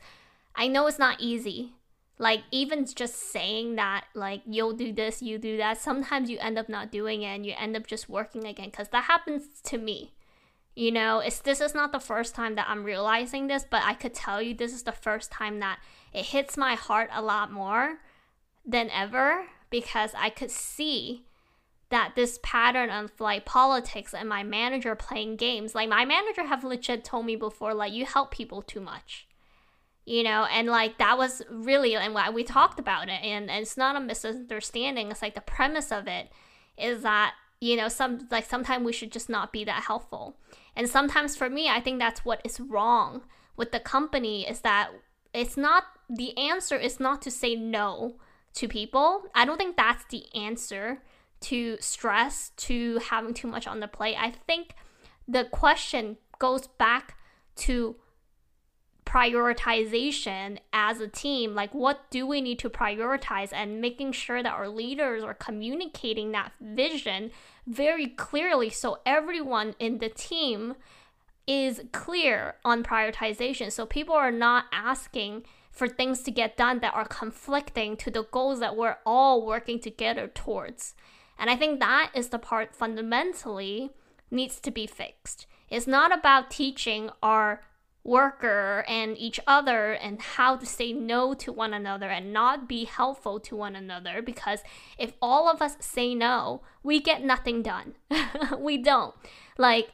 I 0.56 0.68
know 0.68 0.88
it's 0.88 1.00
not 1.00 1.20
easy. 1.22 1.74
like 2.18 2.44
even 2.52 2.86
just 2.86 3.16
saying 3.32 3.76
that 3.76 4.06
like 4.14 4.42
you'll 4.46 4.74
do 4.74 4.94
this 4.94 5.22
you 5.22 5.38
do 5.40 5.58
that 5.58 5.78
sometimes 5.82 6.30
you 6.30 6.38
end 6.40 6.58
up 6.58 6.70
not 6.70 6.92
doing 6.92 7.24
it 7.24 7.34
and 7.36 7.46
you 7.46 7.54
end 7.58 7.76
up 7.76 7.88
just 7.88 8.08
working 8.08 8.46
again 8.46 8.70
because 8.70 8.90
that 8.90 9.06
happens 9.06 9.44
to 9.64 9.78
me 9.78 10.14
you 10.76 10.92
know 10.92 11.20
it's 11.20 11.40
this 11.40 11.60
is 11.60 11.74
not 11.74 11.92
the 11.92 12.00
first 12.00 12.36
time 12.36 12.56
that 12.56 12.68
i'm 12.70 12.84
realizing 12.84 13.48
this 13.48 13.66
but 13.70 13.82
i 13.84 13.94
could 13.94 14.14
tell 14.14 14.42
you 14.42 14.54
this 14.54 14.74
is 14.74 14.84
the 14.84 14.92
first 14.92 15.32
time 15.32 15.60
that 15.60 15.80
it 16.13 16.26
hits 16.26 16.58
my 16.58 16.76
heart 16.76 17.10
a 17.13 17.21
lot 17.21 17.52
more 17.52 17.97
than 18.65 18.89
ever 18.89 19.45
because 19.69 20.12
i 20.17 20.30
could 20.30 20.52
see 20.52 21.26
that 21.89 22.13
this 22.15 22.39
pattern 22.41 22.89
of 22.89 23.12
like 23.19 23.45
politics 23.45 24.13
and 24.13 24.30
my 24.30 24.43
manager 24.43 24.95
playing 24.95 25.36
games 25.36 25.76
like 25.76 25.89
my 25.89 26.06
manager 26.06 26.45
have 26.45 26.63
legit 26.63 27.04
told 27.04 27.26
me 27.26 27.36
before 27.36 27.74
like 27.74 27.93
you 27.93 28.06
help 28.06 28.32
people 28.32 28.62
too 28.62 28.82
much 28.82 29.28
you 30.06 30.24
know? 30.24 30.45
And 30.52 30.67
like 30.67 30.97
that 30.97 31.17
was 31.17 31.41
really 31.50 31.95
and 31.95 32.13
why 32.13 32.30
we 32.30 32.43
talked 32.43 32.80
about 32.80 33.08
it 33.08 33.21
and, 33.24 33.50
and 33.50 33.62
it's 33.62 33.78
not 33.78 33.95
a 33.95 34.00
misunderstanding 34.00 35.12
it's 35.12 35.21
like 35.21 35.36
the 35.36 35.41
premise 35.41 35.91
of 35.91 36.08
it 36.08 36.30
is 36.78 37.04
that 37.04 37.34
you 37.60 37.76
know 37.76 37.88
some 37.88 38.28
like 38.32 38.45
sometimes 38.45 38.86
we 38.86 38.93
should 38.93 39.12
just 39.12 39.30
not 39.30 39.54
be 39.54 39.63
that 39.65 39.84
helpful. 39.84 40.38
And 40.76 40.89
sometimes 40.89 41.36
for 41.36 41.50
me 41.50 41.69
i 41.69 41.80
think 41.80 42.00
that's 42.00 42.26
what 42.26 42.41
is 42.43 42.60
wrong 42.60 43.21
with 43.56 43.71
the 43.71 43.80
company 43.80 44.47
is 44.47 44.62
that 44.62 44.89
it's 45.34 45.58
not 45.58 45.84
the 46.12 46.38
answer 46.38 46.76
is 46.76 47.00
not 47.00 47.21
to 47.21 47.32
say 47.32 47.56
no 47.56 48.17
to 48.56 48.67
people. 48.67 49.24
I 49.34 49.45
don't 49.45 49.58
think 49.58 49.78
that's 49.78 50.04
the 50.06 50.26
answer 50.36 51.02
to 51.41 51.78
stress 51.80 52.52
to 52.58 53.00
having 53.10 53.34
too 53.34 53.47
much 53.47 53.65
on 53.65 53.80
the 53.80 53.88
plate. 53.88 54.17
I 54.19 54.32
think 54.45 54.76
the 55.28 55.45
question 55.45 56.17
goes 56.38 56.67
back 56.67 57.15
to 57.56 57.95
prioritization 59.06 60.58
as 60.74 61.00
a 61.00 61.08
team. 61.08 61.56
Like 61.56 61.74
what 61.74 62.12
do 62.12 62.28
we 62.28 62.41
need 62.41 62.60
to 62.60 62.69
prioritize? 62.69 63.52
And 63.54 63.80
making 63.80 64.12
sure 64.12 64.43
that 64.43 64.54
our 64.54 64.67
leaders 64.67 65.24
are 65.24 65.34
communicating 65.34 66.34
that 66.34 66.52
vision 66.60 67.32
very 67.65 68.08
clearly 68.08 68.69
so 68.69 69.00
everyone 69.06 69.76
in 69.80 70.00
the 70.00 70.10
team 70.10 70.76
is 71.47 71.82
clear 71.91 72.56
on 72.65 72.84
prioritization. 72.84 73.71
So 73.71 73.86
people 73.86 74.15
are 74.15 74.32
not 74.32 74.65
asking 74.71 75.43
for 75.72 75.88
things 75.88 76.22
to 76.24 76.32
get 76.32 76.58
done 76.58 76.80
that 76.80 76.94
are 76.94 77.06
conflicting 77.06 77.96
to 77.98 78.12
the 78.12 78.24
goals 78.24 78.60
that 78.60 78.76
we're 78.76 78.98
all 79.06 79.46
working 79.46 79.80
together 79.80 80.28
towards 80.28 80.94
and 81.40 81.50
i 81.50 81.56
think 81.56 81.80
that 81.80 82.12
is 82.14 82.30
the 82.30 82.40
part 82.40 82.76
fundamentally 82.76 83.92
needs 84.30 84.60
to 84.60 84.72
be 84.72 84.86
fixed 84.86 85.48
it's 85.70 85.88
not 85.88 86.14
about 86.14 86.52
teaching 86.52 87.10
our 87.24 87.62
worker 88.04 88.84
and 88.88 89.18
each 89.18 89.40
other 89.46 89.94
and 89.94 90.22
how 90.22 90.56
to 90.56 90.66
say 90.66 90.92
no 90.92 91.34
to 91.34 91.52
one 91.52 91.74
another 91.74 92.10
and 92.10 92.34
not 92.34 92.68
be 92.68 92.86
helpful 92.86 93.40
to 93.40 93.56
one 93.56 93.76
another 93.76 94.22
because 94.22 94.62
if 94.98 95.14
all 95.22 95.50
of 95.50 95.62
us 95.62 95.78
say 95.80 96.16
no, 96.16 96.62
we 96.84 97.00
get 97.00 97.24
nothing 97.24 97.62
done. 97.62 97.94
we 98.58 98.78
don't. 98.78 99.14
Like 99.58 99.92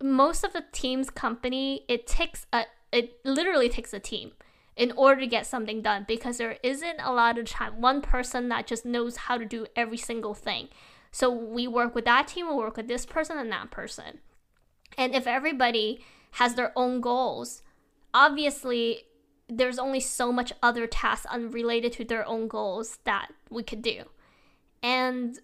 most 0.00 0.44
of 0.44 0.52
the 0.52 0.64
team's 0.72 1.10
company, 1.10 1.84
it 1.88 2.06
takes 2.06 2.46
a 2.52 2.64
it 2.92 3.18
literally 3.24 3.68
takes 3.68 3.92
a 3.92 3.98
team 3.98 4.32
in 4.76 4.92
order 4.92 5.20
to 5.20 5.26
get 5.26 5.46
something 5.46 5.82
done 5.82 6.04
because 6.06 6.38
there 6.38 6.58
isn't 6.62 7.00
a 7.00 7.12
lot 7.12 7.38
of 7.38 7.46
time 7.46 7.80
one 7.80 8.00
person 8.00 8.48
that 8.48 8.66
just 8.66 8.84
knows 8.84 9.16
how 9.16 9.38
to 9.38 9.44
do 9.44 9.66
every 9.76 9.96
single 9.96 10.34
thing. 10.34 10.68
So 11.12 11.30
we 11.30 11.68
work 11.68 11.94
with 11.94 12.04
that 12.06 12.28
team, 12.28 12.48
we 12.48 12.54
work 12.54 12.76
with 12.76 12.88
this 12.88 13.06
person 13.06 13.38
and 13.38 13.52
that 13.52 13.70
person. 13.70 14.18
And 14.98 15.14
if 15.14 15.26
everybody 15.26 16.00
has 16.34 16.54
their 16.54 16.72
own 16.76 17.00
goals. 17.00 17.62
Obviously, 18.12 19.02
there's 19.48 19.78
only 19.78 20.00
so 20.00 20.32
much 20.32 20.52
other 20.62 20.86
tasks 20.86 21.26
unrelated 21.26 21.92
to 21.92 22.04
their 22.04 22.26
own 22.26 22.48
goals 22.48 22.98
that 23.04 23.28
we 23.50 23.62
could 23.62 23.82
do. 23.82 24.02
And 24.82 25.38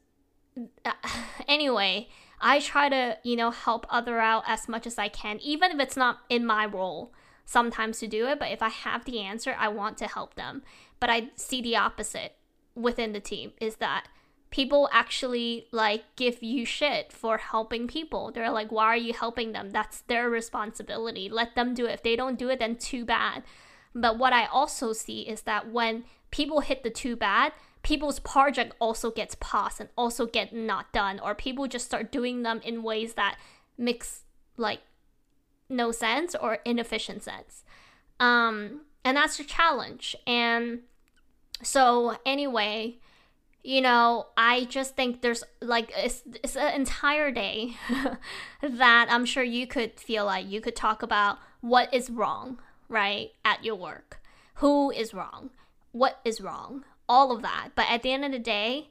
uh, 0.84 0.92
anyway, 1.48 2.08
I 2.40 2.58
try 2.58 2.88
to, 2.88 3.18
you 3.22 3.36
know, 3.36 3.50
help 3.50 3.86
other 3.88 4.18
out 4.18 4.44
as 4.46 4.68
much 4.68 4.86
as 4.86 4.98
I 4.98 5.08
can, 5.08 5.38
even 5.40 5.70
if 5.70 5.78
it's 5.78 5.96
not 5.96 6.18
in 6.28 6.44
my 6.44 6.66
role 6.66 7.12
sometimes 7.50 7.98
to 7.98 8.06
do 8.06 8.28
it. 8.28 8.38
But 8.38 8.52
if 8.52 8.62
I 8.62 8.68
have 8.68 9.04
the 9.04 9.18
answer, 9.20 9.56
I 9.58 9.66
want 9.66 9.98
to 9.98 10.06
help 10.06 10.34
them. 10.36 10.62
But 11.00 11.10
I 11.10 11.30
see 11.34 11.60
the 11.60 11.74
opposite 11.74 12.36
within 12.76 13.12
the 13.12 13.18
team 13.18 13.52
is 13.60 13.76
that 13.76 14.06
people 14.50 14.88
actually 14.92 15.66
like 15.72 16.04
give 16.14 16.44
you 16.44 16.64
shit 16.64 17.12
for 17.12 17.38
helping 17.38 17.88
people. 17.88 18.30
They're 18.30 18.52
like, 18.52 18.70
why 18.70 18.86
are 18.86 18.96
you 18.96 19.12
helping 19.12 19.50
them? 19.50 19.70
That's 19.70 20.02
their 20.02 20.30
responsibility. 20.30 21.28
Let 21.28 21.56
them 21.56 21.74
do 21.74 21.86
it. 21.86 21.94
If 21.94 22.02
they 22.04 22.14
don't 22.14 22.38
do 22.38 22.48
it, 22.50 22.60
then 22.60 22.76
too 22.76 23.04
bad. 23.04 23.42
But 23.96 24.16
what 24.16 24.32
I 24.32 24.46
also 24.46 24.92
see 24.92 25.22
is 25.22 25.42
that 25.42 25.72
when 25.72 26.04
people 26.30 26.60
hit 26.60 26.84
the 26.84 26.90
too 26.90 27.16
bad, 27.16 27.52
people's 27.82 28.20
project 28.20 28.76
also 28.78 29.10
gets 29.10 29.34
paused 29.40 29.80
and 29.80 29.88
also 29.96 30.24
get 30.24 30.54
not 30.54 30.92
done, 30.92 31.18
or 31.18 31.34
people 31.34 31.66
just 31.66 31.86
start 31.86 32.12
doing 32.12 32.44
them 32.44 32.60
in 32.62 32.84
ways 32.84 33.14
that 33.14 33.38
makes 33.76 34.22
like 34.56 34.82
no 35.70 35.92
sense 35.92 36.34
or 36.34 36.58
inefficient 36.64 37.22
sense. 37.22 37.64
Um, 38.18 38.82
and 39.04 39.16
that's 39.16 39.38
a 39.40 39.44
challenge. 39.44 40.16
And 40.26 40.80
so 41.62 42.16
anyway, 42.26 42.98
you 43.62 43.80
know, 43.80 44.28
I 44.36 44.64
just 44.64 44.96
think 44.96 45.20
there's 45.20 45.44
like 45.60 45.92
it's, 45.96 46.22
it's 46.42 46.56
an 46.56 46.74
entire 46.74 47.30
day 47.30 47.76
that 48.62 49.08
I'm 49.10 49.24
sure 49.24 49.42
you 49.42 49.66
could 49.66 49.98
feel 50.00 50.24
like 50.24 50.48
you 50.48 50.60
could 50.60 50.76
talk 50.76 51.02
about 51.02 51.38
what 51.60 51.92
is 51.92 52.10
wrong, 52.10 52.58
right, 52.88 53.30
at 53.44 53.64
your 53.64 53.74
work. 53.76 54.22
Who 54.54 54.90
is 54.90 55.12
wrong? 55.14 55.50
What 55.92 56.20
is 56.24 56.40
wrong? 56.40 56.84
All 57.08 57.32
of 57.32 57.42
that. 57.42 57.70
But 57.74 57.86
at 57.90 58.02
the 58.02 58.12
end 58.12 58.24
of 58.24 58.32
the 58.32 58.38
day, 58.38 58.88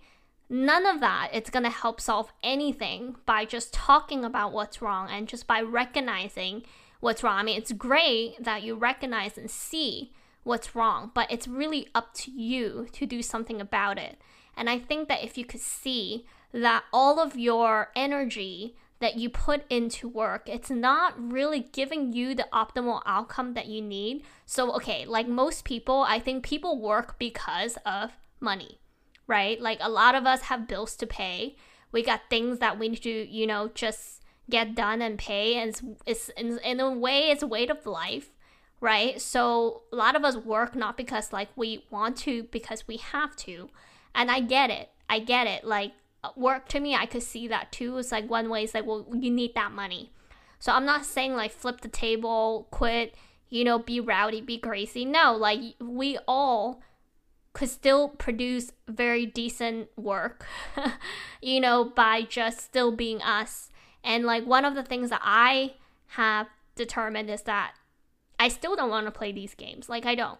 none 0.50 0.86
of 0.86 1.00
that 1.00 1.30
it's 1.34 1.50
going 1.50 1.64
to 1.64 1.70
help 1.70 2.02
solve 2.02 2.32
anything 2.44 3.16
by 3.26 3.46
just 3.46 3.74
talking 3.74 4.26
about 4.26 4.52
what's 4.52 4.82
wrong 4.82 5.08
and 5.10 5.28
just 5.28 5.46
by 5.46 5.62
recognizing 5.62 6.64
what's 7.00 7.24
wrong. 7.24 7.38
I 7.38 7.44
mean, 7.44 7.58
it's 7.58 7.72
great 7.72 8.44
that 8.44 8.64
you 8.64 8.76
recognize 8.76 9.38
and 9.38 9.50
see 9.50 10.12
what's 10.44 10.76
wrong, 10.76 11.12
but 11.14 11.32
it's 11.32 11.48
really 11.48 11.88
up 11.94 12.14
to 12.16 12.32
you 12.32 12.88
to 12.94 13.06
do 13.06 13.22
something 13.22 13.62
about 13.62 13.98
it. 13.98 14.20
And 14.58 14.70
I 14.70 14.80
think 14.80 15.08
that 15.08 15.24
if 15.24 15.38
you 15.38 15.46
could 15.46 15.62
see 15.62 16.26
that 16.52 16.84
all 16.92 17.20
of 17.20 17.38
your 17.38 17.92
energy 17.96 18.76
that 19.00 19.16
you 19.16 19.30
put 19.30 19.64
into 19.70 20.10
work, 20.10 20.50
it's 20.50 20.70
not 20.70 21.14
really 21.18 21.62
giving 21.72 22.12
you 22.12 22.36
the 22.36 22.48
optimal 22.52 23.02
outcome 23.06 23.54
that 23.54 23.68
you 23.68 23.82
need. 23.82 24.24
So, 24.46 24.74
okay, 24.76 25.06
like 25.06 25.28
most 25.28 25.64
people, 25.64 26.02
I 26.02 26.20
think 26.20 26.44
people 26.44 26.82
work 26.82 27.18
because 27.18 27.78
of 27.86 28.12
money, 28.42 28.79
right? 29.30 29.62
Like 29.62 29.78
a 29.80 29.89
lot 29.89 30.15
of 30.15 30.26
us 30.26 30.42
have 30.42 30.68
bills 30.68 30.96
to 30.98 31.08
pay. 31.08 31.56
We 31.92 32.04
got 32.04 32.22
things 32.30 32.60
that 32.60 32.78
we 32.78 32.89
need 32.89 33.04
to, 33.04 33.30
you 33.32 33.48
know, 33.48 33.70
just 33.74 34.24
get 34.50 34.76
done 34.76 35.02
and 35.02 35.18
pay. 35.18 35.56
And 35.56 35.70
it's, 35.70 35.84
it's 36.06 36.30
in, 36.30 36.58
in 36.60 36.80
a 36.80 36.92
way, 36.92 37.30
it's 37.30 37.44
a 37.44 37.48
way 37.48 37.68
of 37.68 37.86
life, 37.86 38.32
right? 38.82 39.22
So, 39.22 39.84
a 39.94 39.96
lot 39.96 40.15
of 40.15 40.26
us 40.26 40.36
work 40.36 40.76
not 40.76 40.98
because 40.98 41.32
like 41.32 41.50
we 41.56 41.86
want 41.92 42.18
to, 42.18 42.44
because 42.44 42.88
we 42.88 42.98
have 42.98 43.36
to. 43.38 43.70
And 44.15 44.32
I 44.32 44.42
get 44.42 44.72
it. 44.72 44.89
I 45.08 45.20
get 45.20 45.46
it. 45.46 45.63
Like 45.63 45.94
work 46.36 46.68
to 46.70 46.80
me, 46.80 46.96
I 46.96 47.06
could 47.06 47.24
see 47.24 47.48
that 47.48 47.72
too. 47.72 47.98
It's 48.00 48.12
like 48.12 48.30
one 48.30 48.50
way 48.50 48.63
is 48.63 48.74
like, 48.74 48.86
well, 48.86 49.06
you 49.13 49.30
need 49.30 49.54
that 49.54 49.72
money. 49.72 50.12
So 50.58 50.74
I'm 50.74 50.86
not 50.86 51.06
saying 51.06 51.36
like 51.36 51.52
flip 51.52 51.82
the 51.82 51.88
table, 51.88 52.68
quit, 52.72 53.13
you 53.50 53.63
know, 53.63 53.78
be 53.78 54.00
rowdy, 54.00 54.42
be 54.42 54.58
crazy. 54.58 55.06
No, 55.06 55.36
like 55.36 55.76
we 55.80 56.18
all 56.28 56.82
could 57.54 57.70
still 57.70 58.10
produce 58.10 58.72
very 58.88 59.26
decent 59.26 59.90
work, 59.98 60.46
you 61.42 61.60
know, 61.60 61.84
by 61.84 62.22
just 62.22 62.62
still 62.62 62.92
being 62.92 63.22
us. 63.22 63.72
And 64.04 64.24
like 64.26 64.46
one 64.46 64.66
of 64.66 64.76
the 64.76 64.84
things 64.84 65.10
that 65.10 65.22
I 65.24 65.74
have 66.10 66.48
determined 66.76 67.30
is 67.30 67.44
that 67.44 67.74
I 68.40 68.48
still 68.48 68.76
don't 68.76 68.90
want 68.90 69.08
to 69.08 69.12
play 69.12 69.32
these 69.32 69.56
games. 69.56 69.90
Like 69.90 70.06
I 70.06 70.16
don't. 70.16 70.40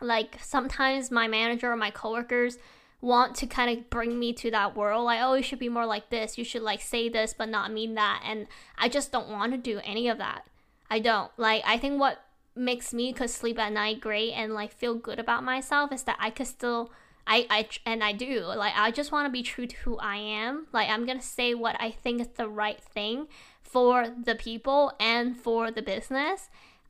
Like 0.00 0.36
sometimes 0.40 1.10
my 1.10 1.26
manager 1.26 1.72
or 1.72 1.76
my 1.76 1.90
coworkers 1.90 2.58
want 3.00 3.34
to 3.36 3.46
kind 3.46 3.76
of 3.76 3.90
bring 3.90 4.18
me 4.18 4.32
to 4.32 4.50
that 4.50 4.76
world 4.76 5.04
like 5.04 5.20
oh 5.22 5.34
you 5.34 5.42
should 5.42 5.58
be 5.58 5.68
more 5.68 5.86
like 5.86 6.10
this 6.10 6.36
you 6.36 6.42
should 6.42 6.62
like 6.62 6.80
say 6.80 7.08
this 7.08 7.32
but 7.32 7.48
not 7.48 7.72
mean 7.72 7.94
that 7.94 8.20
and 8.26 8.48
i 8.76 8.88
just 8.88 9.12
don't 9.12 9.28
want 9.28 9.52
to 9.52 9.58
do 9.58 9.80
any 9.84 10.08
of 10.08 10.18
that 10.18 10.44
i 10.90 10.98
don't 10.98 11.30
like 11.36 11.62
i 11.64 11.78
think 11.78 12.00
what 12.00 12.20
makes 12.58 12.92
me 12.92 13.12
could 13.12 13.30
sleep 13.30 13.58
at 13.58 13.72
night 13.72 14.00
great 14.00 14.32
and 14.32 14.54
like 14.54 14.72
feel 14.72 14.94
good 14.94 15.18
about 15.18 15.44
myself 15.44 15.92
is 15.92 16.02
that 16.02 16.16
i 16.20 16.30
could 16.30 16.46
still 16.46 16.90
I, 17.30 17.46
I 17.50 17.68
and 17.84 18.02
I 18.02 18.12
do 18.12 18.40
like 18.40 18.72
I 18.74 18.90
just 18.90 19.12
want 19.12 19.26
to 19.26 19.30
be 19.30 19.42
true 19.42 19.66
to 19.66 19.76
who 19.84 19.98
I 19.98 20.16
am. 20.16 20.66
Like 20.72 20.88
I'm 20.88 21.04
gonna 21.04 21.20
say 21.20 21.52
what 21.52 21.76
I 21.78 21.90
think 21.90 22.22
is 22.22 22.28
the 22.28 22.48
right 22.48 22.80
thing 22.80 23.28
for 23.60 24.08
the 24.08 24.34
people 24.34 24.94
and 24.98 25.36
for 25.36 25.70
the 25.70 25.82
business 25.82 26.48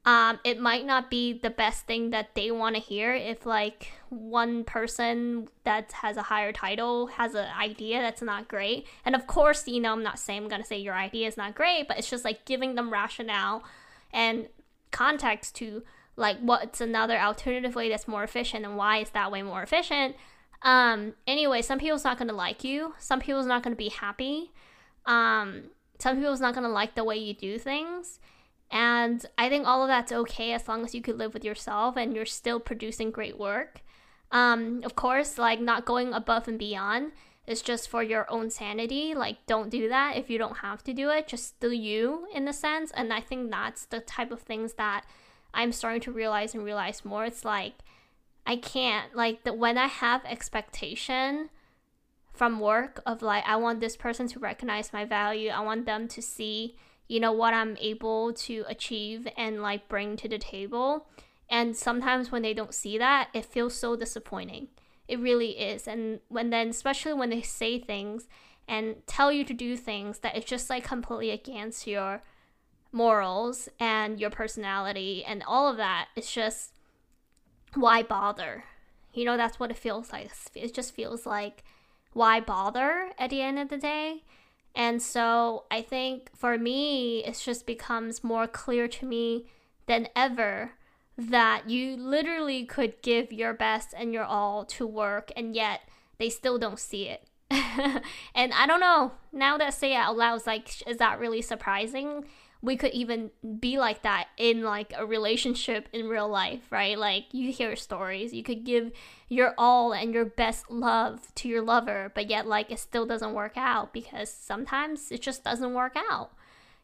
um, 0.08 0.38
it 0.42 0.58
might 0.58 0.86
not 0.86 1.10
be 1.10 1.34
the 1.34 1.50
best 1.50 1.86
thing 1.86 2.10
that 2.10 2.34
they 2.34 2.50
want 2.50 2.76
to 2.76 2.80
hear 2.80 3.12
if 3.12 3.44
like 3.44 3.92
one 4.08 4.64
person 4.64 5.48
that 5.64 5.92
has 5.92 6.16
a 6.16 6.22
higher 6.22 6.50
title 6.50 7.08
has 7.08 7.34
an 7.34 7.48
idea 7.58 8.00
that's 8.00 8.22
not 8.22 8.48
great 8.48 8.86
and 9.04 9.14
of 9.14 9.26
course 9.26 9.68
you 9.68 9.80
know 9.80 9.92
i'm 9.92 10.02
not 10.02 10.18
saying 10.18 10.42
i'm 10.42 10.48
going 10.48 10.62
to 10.62 10.66
say 10.66 10.78
your 10.78 10.94
idea 10.94 11.26
is 11.26 11.36
not 11.36 11.54
great 11.54 11.86
but 11.86 11.98
it's 11.98 12.08
just 12.08 12.24
like 12.24 12.44
giving 12.46 12.74
them 12.74 12.90
rationale 12.90 13.62
and 14.10 14.48
context 14.90 15.54
to 15.56 15.82
like 16.16 16.38
what's 16.40 16.80
another 16.80 17.18
alternative 17.18 17.74
way 17.74 17.88
that's 17.88 18.08
more 18.08 18.24
efficient 18.24 18.64
and 18.64 18.76
why 18.76 18.98
is 18.98 19.10
that 19.10 19.30
way 19.30 19.42
more 19.42 19.62
efficient. 19.62 20.16
Um 20.62 21.14
anyway 21.26 21.62
some 21.62 21.78
people's 21.78 22.04
not 22.04 22.18
gonna 22.18 22.32
like 22.32 22.64
you. 22.64 22.94
Some 22.98 23.20
people's 23.20 23.46
not 23.46 23.62
gonna 23.62 23.76
be 23.76 23.90
happy. 23.90 24.52
Um 25.06 25.64
some 25.98 26.16
people's 26.16 26.40
not 26.40 26.54
gonna 26.54 26.68
like 26.68 26.94
the 26.94 27.04
way 27.04 27.16
you 27.16 27.34
do 27.34 27.58
things. 27.58 28.18
And 28.70 29.24
i 29.38 29.48
think 29.48 29.66
all 29.66 29.82
of 29.82 29.88
that's 29.88 30.12
okay 30.12 30.52
as 30.52 30.68
long 30.68 30.84
as 30.84 30.94
you 30.94 31.00
could 31.00 31.16
live 31.16 31.32
with 31.32 31.44
yourself 31.44 31.96
and 31.96 32.14
you're 32.14 32.26
still 32.26 32.60
producing 32.60 33.10
great 33.10 33.38
work. 33.38 33.82
Um 34.32 34.82
of 34.84 34.96
course 34.96 35.38
like 35.38 35.60
not 35.60 35.84
going 35.84 36.12
above 36.12 36.48
and 36.48 36.58
beyond 36.58 37.12
is 37.48 37.62
just 37.62 37.88
for 37.88 38.02
your 38.02 38.30
own 38.30 38.50
sanity 38.50 39.14
like 39.14 39.44
don't 39.46 39.70
do 39.70 39.88
that 39.88 40.16
if 40.16 40.28
you 40.28 40.38
don't 40.38 40.58
have 40.58 40.82
to 40.84 40.92
do 40.92 41.08
it 41.10 41.26
just 41.26 41.58
do 41.60 41.72
you 41.72 42.26
in 42.34 42.46
a 42.46 42.52
sense 42.52 42.90
and 42.92 43.12
i 43.12 43.20
think 43.20 43.50
that's 43.50 43.86
the 43.86 44.00
type 44.00 44.30
of 44.30 44.40
things 44.40 44.74
that 44.74 45.04
I'm 45.54 45.72
starting 45.72 46.00
to 46.02 46.12
realize 46.12 46.54
and 46.54 46.64
realize 46.64 47.04
more. 47.04 47.24
It's 47.24 47.44
like 47.44 47.74
I 48.46 48.56
can't 48.56 49.14
like 49.14 49.44
the 49.44 49.52
when 49.52 49.78
I 49.78 49.86
have 49.86 50.24
expectation 50.24 51.50
from 52.32 52.60
work 52.60 53.02
of 53.04 53.22
like 53.22 53.44
I 53.46 53.56
want 53.56 53.80
this 53.80 53.96
person 53.96 54.28
to 54.28 54.38
recognize 54.38 54.92
my 54.92 55.04
value. 55.04 55.50
I 55.50 55.60
want 55.60 55.86
them 55.86 56.08
to 56.08 56.22
see, 56.22 56.76
you 57.08 57.20
know, 57.20 57.32
what 57.32 57.54
I'm 57.54 57.76
able 57.78 58.32
to 58.34 58.64
achieve 58.68 59.26
and 59.36 59.62
like 59.62 59.88
bring 59.88 60.16
to 60.18 60.28
the 60.28 60.38
table. 60.38 61.06
And 61.50 61.76
sometimes 61.76 62.30
when 62.30 62.42
they 62.42 62.52
don't 62.52 62.74
see 62.74 62.98
that, 62.98 63.30
it 63.32 63.46
feels 63.46 63.74
so 63.74 63.96
disappointing. 63.96 64.68
It 65.08 65.18
really 65.18 65.58
is. 65.58 65.88
And 65.88 66.20
when 66.28 66.50
then 66.50 66.68
especially 66.68 67.14
when 67.14 67.30
they 67.30 67.42
say 67.42 67.78
things 67.78 68.28
and 68.68 68.96
tell 69.06 69.32
you 69.32 69.44
to 69.44 69.54
do 69.54 69.76
things 69.76 70.18
that 70.18 70.36
it's 70.36 70.46
just 70.46 70.68
like 70.68 70.84
completely 70.84 71.30
against 71.30 71.86
your 71.86 72.22
morals 72.92 73.68
and 73.80 74.20
your 74.20 74.30
personality 74.30 75.24
and 75.24 75.42
all 75.46 75.68
of 75.68 75.78
that. 75.78 76.08
It's 76.14 76.32
just 76.32 76.74
why 77.74 78.02
bother? 78.02 78.64
You 79.14 79.24
know, 79.24 79.36
that's 79.36 79.58
what 79.58 79.70
it 79.70 79.78
feels 79.78 80.12
like. 80.12 80.30
It 80.54 80.74
just 80.74 80.94
feels 80.94 81.26
like 81.26 81.64
why 82.12 82.40
bother 82.40 83.10
at 83.18 83.30
the 83.30 83.40
end 83.40 83.58
of 83.58 83.68
the 83.68 83.78
day? 83.78 84.24
And 84.74 85.02
so 85.02 85.64
I 85.70 85.82
think 85.82 86.30
for 86.36 86.58
me, 86.58 87.24
it 87.24 87.40
just 87.42 87.66
becomes 87.66 88.22
more 88.22 88.46
clear 88.46 88.86
to 88.88 89.06
me 89.06 89.46
than 89.86 90.08
ever 90.14 90.72
that 91.18 91.68
you 91.68 91.96
literally 91.96 92.64
could 92.64 93.02
give 93.02 93.32
your 93.32 93.52
best 93.52 93.92
and 93.96 94.14
your 94.14 94.24
all 94.24 94.64
to 94.64 94.86
work, 94.86 95.30
and 95.36 95.54
yet 95.54 95.80
they 96.18 96.30
still 96.30 96.58
don't 96.58 96.78
see 96.78 97.08
it. 97.08 97.24
and 97.50 98.52
I 98.52 98.66
don't 98.66 98.80
know, 98.80 99.12
now 99.32 99.58
that 99.58 99.66
I 99.66 99.70
say 99.70 99.92
it 99.92 99.96
out 99.96 100.16
loud, 100.16 100.36
it's 100.36 100.46
like, 100.46 100.86
is 100.86 100.98
that 100.98 101.18
really 101.18 101.42
surprising? 101.42 102.24
we 102.60 102.76
could 102.76 102.92
even 102.92 103.30
be 103.60 103.78
like 103.78 104.02
that 104.02 104.28
in 104.36 104.62
like 104.62 104.92
a 104.96 105.06
relationship 105.06 105.88
in 105.92 106.08
real 106.08 106.28
life, 106.28 106.60
right? 106.70 106.98
Like 106.98 107.26
you 107.32 107.52
hear 107.52 107.76
stories, 107.76 108.32
you 108.32 108.42
could 108.42 108.64
give 108.64 108.90
your 109.28 109.54
all 109.56 109.92
and 109.92 110.12
your 110.12 110.24
best 110.24 110.70
love 110.70 111.32
to 111.36 111.48
your 111.48 111.62
lover, 111.62 112.10
but 112.14 112.28
yet 112.28 112.46
like 112.46 112.70
it 112.72 112.80
still 112.80 113.06
doesn't 113.06 113.32
work 113.32 113.52
out 113.56 113.92
because 113.92 114.32
sometimes 114.32 115.12
it 115.12 115.22
just 115.22 115.44
doesn't 115.44 115.72
work 115.72 115.96
out, 116.10 116.32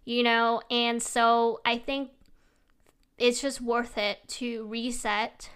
you 0.04 0.22
know? 0.22 0.62
And 0.70 1.02
so 1.02 1.60
I 1.64 1.78
think 1.78 2.10
it's 3.18 3.40
just 3.40 3.60
worth 3.60 3.96
it 3.96 4.26
to 4.26 4.66
reset 4.66 5.50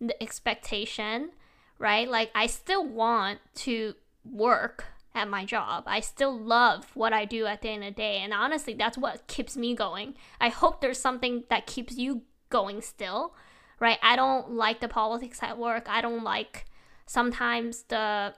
the 0.00 0.20
expectation, 0.22 1.30
right? 1.78 2.08
Like 2.08 2.30
I 2.34 2.46
still 2.46 2.86
want 2.86 3.40
to 3.56 3.94
work 4.24 4.86
at 5.14 5.28
my 5.28 5.44
job. 5.44 5.84
I 5.86 6.00
still 6.00 6.38
love 6.38 6.90
what 6.94 7.12
I 7.12 7.24
do 7.24 7.46
at 7.46 7.62
the 7.62 7.70
end 7.70 7.84
of 7.84 7.94
the 7.94 8.00
day. 8.00 8.18
And 8.18 8.32
honestly, 8.32 8.74
that's 8.74 8.96
what 8.96 9.26
keeps 9.26 9.56
me 9.56 9.74
going. 9.74 10.14
I 10.40 10.48
hope 10.48 10.80
there's 10.80 11.00
something 11.00 11.44
that 11.50 11.66
keeps 11.66 11.96
you 11.96 12.22
going 12.48 12.80
still, 12.80 13.34
right? 13.80 13.98
I 14.02 14.16
don't 14.16 14.52
like 14.52 14.80
the 14.80 14.88
politics 14.88 15.42
at 15.42 15.58
work. 15.58 15.88
I 15.88 16.00
don't 16.00 16.22
like 16.22 16.66
sometimes 17.06 17.82
the 17.84 18.34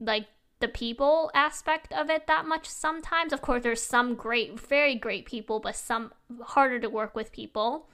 like 0.00 0.26
the 0.62 0.68
people 0.68 1.30
aspect 1.34 1.92
of 1.92 2.08
it 2.08 2.26
that 2.28 2.46
much 2.46 2.66
sometimes. 2.68 3.32
Of 3.32 3.42
course, 3.42 3.64
there's 3.64 3.82
some 3.82 4.14
great, 4.14 4.58
very 4.58 4.94
great 4.94 5.26
people, 5.26 5.58
but 5.58 5.76
some 5.76 6.14
harder 6.40 6.78
to 6.78 6.88
work 6.88 7.16
with 7.16 7.32
people. 7.32 7.88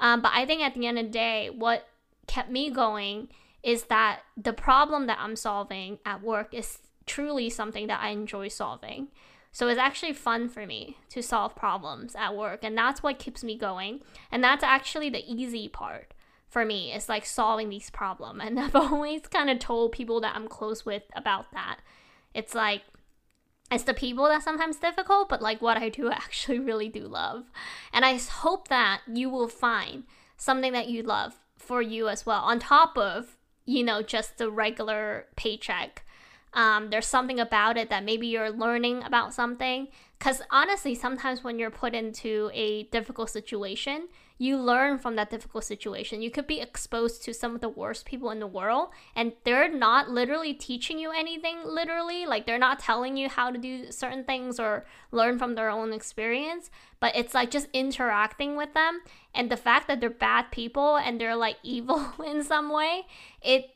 Um, 0.00 0.20
but 0.20 0.32
I 0.34 0.44
think 0.44 0.60
at 0.60 0.74
the 0.74 0.86
end 0.86 0.98
of 0.98 1.06
the 1.06 1.10
day, 1.12 1.48
what 1.48 1.88
kept 2.26 2.50
me 2.50 2.70
going 2.70 3.28
is 3.62 3.84
that 3.84 4.20
the 4.36 4.52
problem 4.52 5.06
that 5.06 5.18
I'm 5.20 5.36
solving 5.36 6.00
at 6.04 6.22
work 6.22 6.52
is 6.52 6.78
truly 7.06 7.48
something 7.48 7.86
that 7.86 8.00
I 8.02 8.08
enjoy 8.08 8.48
solving. 8.48 9.08
So 9.52 9.68
it's 9.68 9.78
actually 9.78 10.12
fun 10.12 10.48
for 10.48 10.66
me 10.66 10.98
to 11.10 11.22
solve 11.22 11.54
problems 11.54 12.14
at 12.16 12.36
work, 12.36 12.64
and 12.64 12.76
that's 12.76 13.02
what 13.02 13.18
keeps 13.18 13.44
me 13.44 13.56
going. 13.56 14.00
And 14.30 14.42
that's 14.42 14.64
actually 14.64 15.08
the 15.08 15.24
easy 15.24 15.68
part 15.68 16.14
for 16.48 16.64
me 16.64 16.92
is 16.92 17.08
like 17.08 17.24
solving 17.24 17.68
these 17.68 17.90
problems. 17.90 18.42
And 18.44 18.58
I've 18.58 18.76
always 18.76 19.22
kind 19.22 19.50
of 19.50 19.58
told 19.58 19.92
people 19.92 20.20
that 20.20 20.34
I'm 20.34 20.48
close 20.48 20.84
with 20.84 21.04
about 21.14 21.52
that. 21.52 21.78
It's 22.38 22.54
like 22.54 22.82
it's 23.70 23.84
the 23.84 23.94
people 23.94 24.24
that 24.28 24.42
sometimes 24.42 24.76
difficult, 24.78 25.28
but 25.28 25.42
like 25.42 25.60
what 25.60 25.76
I 25.76 25.88
do, 25.88 26.08
I 26.10 26.14
actually 26.14 26.58
really 26.58 26.88
do 26.88 27.02
love. 27.02 27.50
And 27.92 28.04
I 28.04 28.16
hope 28.16 28.68
that 28.68 29.02
you 29.06 29.28
will 29.28 29.48
find 29.48 30.04
something 30.36 30.72
that 30.72 30.88
you 30.88 31.02
love 31.02 31.34
for 31.56 31.82
you 31.82 32.08
as 32.08 32.24
well, 32.24 32.40
on 32.40 32.60
top 32.60 32.96
of, 32.96 33.36
you 33.66 33.82
know, 33.84 34.00
just 34.00 34.38
the 34.38 34.50
regular 34.50 35.26
paycheck 35.36 36.04
um, 36.54 36.90
there's 36.90 37.06
something 37.06 37.38
about 37.40 37.76
it 37.76 37.90
that 37.90 38.04
maybe 38.04 38.26
you're 38.26 38.50
learning 38.50 39.02
about 39.04 39.34
something. 39.34 39.88
Because 40.18 40.42
honestly, 40.50 40.94
sometimes 40.94 41.44
when 41.44 41.58
you're 41.58 41.70
put 41.70 41.94
into 41.94 42.50
a 42.52 42.84
difficult 42.84 43.30
situation, 43.30 44.08
you 44.40 44.56
learn 44.56 44.98
from 44.98 45.16
that 45.16 45.30
difficult 45.30 45.64
situation. 45.64 46.22
You 46.22 46.30
could 46.30 46.46
be 46.46 46.60
exposed 46.60 47.24
to 47.24 47.34
some 47.34 47.56
of 47.56 47.60
the 47.60 47.68
worst 47.68 48.06
people 48.06 48.30
in 48.30 48.38
the 48.38 48.46
world, 48.46 48.90
and 49.16 49.32
they're 49.44 49.72
not 49.72 50.10
literally 50.10 50.54
teaching 50.54 51.00
you 51.00 51.10
anything, 51.10 51.58
literally. 51.64 52.24
Like, 52.24 52.46
they're 52.46 52.56
not 52.56 52.78
telling 52.78 53.16
you 53.16 53.28
how 53.28 53.50
to 53.50 53.58
do 53.58 53.90
certain 53.90 54.22
things 54.22 54.60
or 54.60 54.86
learn 55.10 55.38
from 55.38 55.56
their 55.56 55.68
own 55.68 55.92
experience, 55.92 56.70
but 57.00 57.16
it's 57.16 57.34
like 57.34 57.50
just 57.50 57.66
interacting 57.72 58.56
with 58.56 58.74
them. 58.74 59.00
And 59.34 59.50
the 59.50 59.56
fact 59.56 59.88
that 59.88 60.00
they're 60.00 60.08
bad 60.08 60.52
people 60.52 60.96
and 60.96 61.20
they're 61.20 61.36
like 61.36 61.56
evil 61.64 62.12
in 62.24 62.44
some 62.44 62.72
way, 62.72 63.06
it 63.42 63.70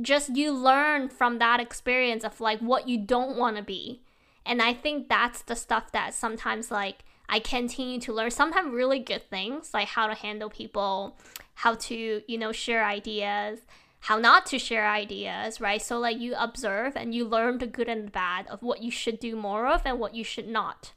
just 0.00 0.34
you 0.34 0.52
learn 0.52 1.08
from 1.08 1.38
that 1.38 1.60
experience 1.60 2.24
of 2.24 2.40
like 2.40 2.60
what 2.60 2.88
you 2.88 2.96
don't 2.96 3.36
want 3.36 3.56
to 3.58 3.62
be. 3.62 4.02
And 4.46 4.62
I 4.62 4.72
think 4.72 5.08
that's 5.08 5.42
the 5.42 5.56
stuff 5.56 5.92
that 5.92 6.14
sometimes 6.14 6.70
like 6.70 7.04
I 7.30 7.38
continue 7.38 8.00
to 8.00 8.12
learn 8.12 8.32
sometimes 8.32 8.74
really 8.74 8.98
good 8.98 9.30
things 9.30 9.70
like 9.72 9.86
how 9.88 10.08
to 10.08 10.14
handle 10.14 10.50
people, 10.50 11.16
how 11.54 11.76
to, 11.76 12.22
you 12.26 12.38
know, 12.38 12.50
share 12.50 12.84
ideas, 12.84 13.60
how 14.00 14.18
not 14.18 14.46
to 14.46 14.58
share 14.58 14.90
ideas, 14.90 15.60
right? 15.60 15.80
So 15.80 16.00
like 16.00 16.18
you 16.18 16.34
observe 16.36 16.96
and 16.96 17.14
you 17.14 17.24
learn 17.24 17.58
the 17.58 17.68
good 17.68 17.88
and 17.88 18.08
the 18.08 18.10
bad 18.10 18.48
of 18.48 18.62
what 18.62 18.82
you 18.82 18.90
should 18.90 19.20
do 19.20 19.36
more 19.36 19.68
of 19.68 19.82
and 19.84 20.00
what 20.00 20.14
you 20.14 20.24
should 20.24 20.48
not 20.48 20.92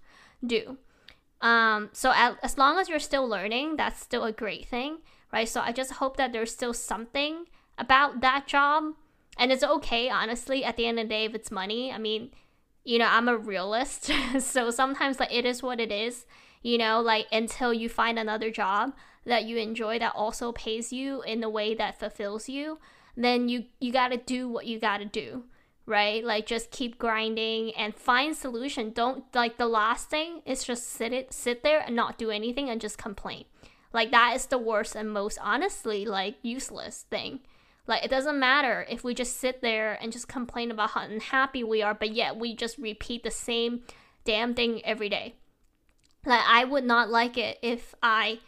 do. 0.45 0.77
Um, 1.39 1.89
so 1.93 2.11
as 2.15 2.57
long 2.57 2.79
as 2.79 2.89
you're 2.89 2.99
still 2.99 3.27
learning, 3.27 3.75
that's 3.75 4.01
still 4.01 4.23
a 4.23 4.31
great 4.31 4.67
thing, 4.67 4.99
right? 5.31 5.47
So 5.47 5.61
I 5.61 5.71
just 5.71 5.93
hope 5.93 6.17
that 6.17 6.33
there's 6.33 6.51
still 6.51 6.73
something 6.73 7.45
about 7.77 8.21
that 8.21 8.47
job. 8.47 8.95
And 9.37 9.51
it's 9.51 9.63
okay, 9.63 10.09
honestly, 10.09 10.63
at 10.63 10.77
the 10.77 10.87
end 10.87 10.97
of 10.97 11.05
the 11.05 11.09
day, 11.09 11.25
if 11.25 11.35
it's 11.35 11.51
money. 11.51 11.91
I 11.91 11.97
mean, 11.97 12.31
you 12.83 12.99
know, 12.99 13.07
I'm 13.09 13.27
a 13.27 13.37
realist. 13.37 14.11
so 14.39 14.69
sometimes, 14.71 15.19
like, 15.19 15.33
it 15.33 15.45
is 15.45 15.63
what 15.63 15.79
it 15.79 15.91
is, 15.91 16.25
you 16.61 16.77
know, 16.77 17.01
like, 17.01 17.27
until 17.31 17.73
you 17.73 17.89
find 17.89 18.17
another 18.17 18.51
job 18.51 18.93
that 19.25 19.45
you 19.45 19.57
enjoy 19.57 19.99
that 19.99 20.13
also 20.15 20.51
pays 20.51 20.91
you 20.91 21.21
in 21.23 21.43
a 21.43 21.49
way 21.49 21.73
that 21.75 21.99
fulfills 21.99 22.49
you, 22.49 22.79
then 23.15 23.47
you, 23.47 23.65
you 23.79 23.91
gotta 23.91 24.17
do 24.17 24.49
what 24.49 24.65
you 24.65 24.79
gotta 24.79 25.05
do 25.05 25.43
right? 25.85 26.23
Like 26.23 26.45
just 26.45 26.71
keep 26.71 26.97
grinding 26.97 27.71
and 27.75 27.95
find 27.95 28.35
solution. 28.35 28.91
Don't 28.91 29.23
like 29.33 29.57
the 29.57 29.67
last 29.67 30.09
thing 30.09 30.41
is 30.45 30.63
just 30.63 30.89
sit 30.89 31.13
it 31.13 31.33
sit 31.33 31.63
there 31.63 31.79
and 31.79 31.95
not 31.95 32.17
do 32.17 32.29
anything 32.29 32.69
and 32.69 32.79
just 32.79 32.97
complain. 32.97 33.45
Like 33.91 34.11
that 34.11 34.35
is 34.35 34.45
the 34.47 34.57
worst 34.57 34.95
and 34.95 35.11
most 35.11 35.37
honestly 35.41 36.05
like 36.05 36.35
useless 36.41 37.05
thing 37.09 37.41
like, 37.87 38.03
it 38.03 38.09
doesn't 38.09 38.39
matter 38.39 38.85
if 38.89 39.03
we 39.03 39.13
just 39.13 39.37
sit 39.37 39.61
there 39.61 39.97
and 40.01 40.11
just 40.11 40.27
complain 40.27 40.71
about 40.71 40.91
how 40.91 41.01
unhappy 41.01 41.63
we 41.63 41.81
are, 41.81 41.93
but 41.93 42.13
yet 42.13 42.37
we 42.37 42.55
just 42.55 42.77
repeat 42.77 43.23
the 43.23 43.31
same 43.31 43.81
damn 44.23 44.53
thing 44.53 44.81
every 44.85 45.09
day. 45.09 45.35
Like, 46.25 46.43
I 46.47 46.63
would 46.63 46.85
not 46.85 47.09
like 47.09 47.37
it 47.37 47.59
if 47.61 47.93
I 48.01 48.39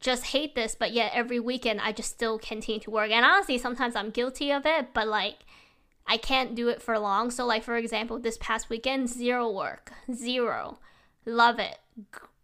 just 0.00 0.24
hate 0.24 0.56
this, 0.56 0.74
but 0.74 0.92
yet 0.92 1.12
every 1.14 1.38
weekend 1.38 1.80
I 1.80 1.92
just 1.92 2.10
still 2.10 2.38
continue 2.38 2.80
to 2.80 2.90
work. 2.90 3.12
And 3.12 3.24
honestly, 3.24 3.56
sometimes 3.56 3.94
I'm 3.94 4.10
guilty 4.10 4.50
of 4.50 4.66
it, 4.66 4.88
but 4.92 5.06
like, 5.06 5.36
I 6.04 6.16
can't 6.16 6.56
do 6.56 6.68
it 6.68 6.82
for 6.82 6.98
long. 6.98 7.30
So, 7.30 7.46
like, 7.46 7.62
for 7.62 7.76
example, 7.76 8.18
this 8.18 8.36
past 8.40 8.68
weekend, 8.68 9.08
zero 9.08 9.48
work, 9.48 9.92
zero. 10.12 10.80
Love 11.24 11.60
it. 11.60 11.78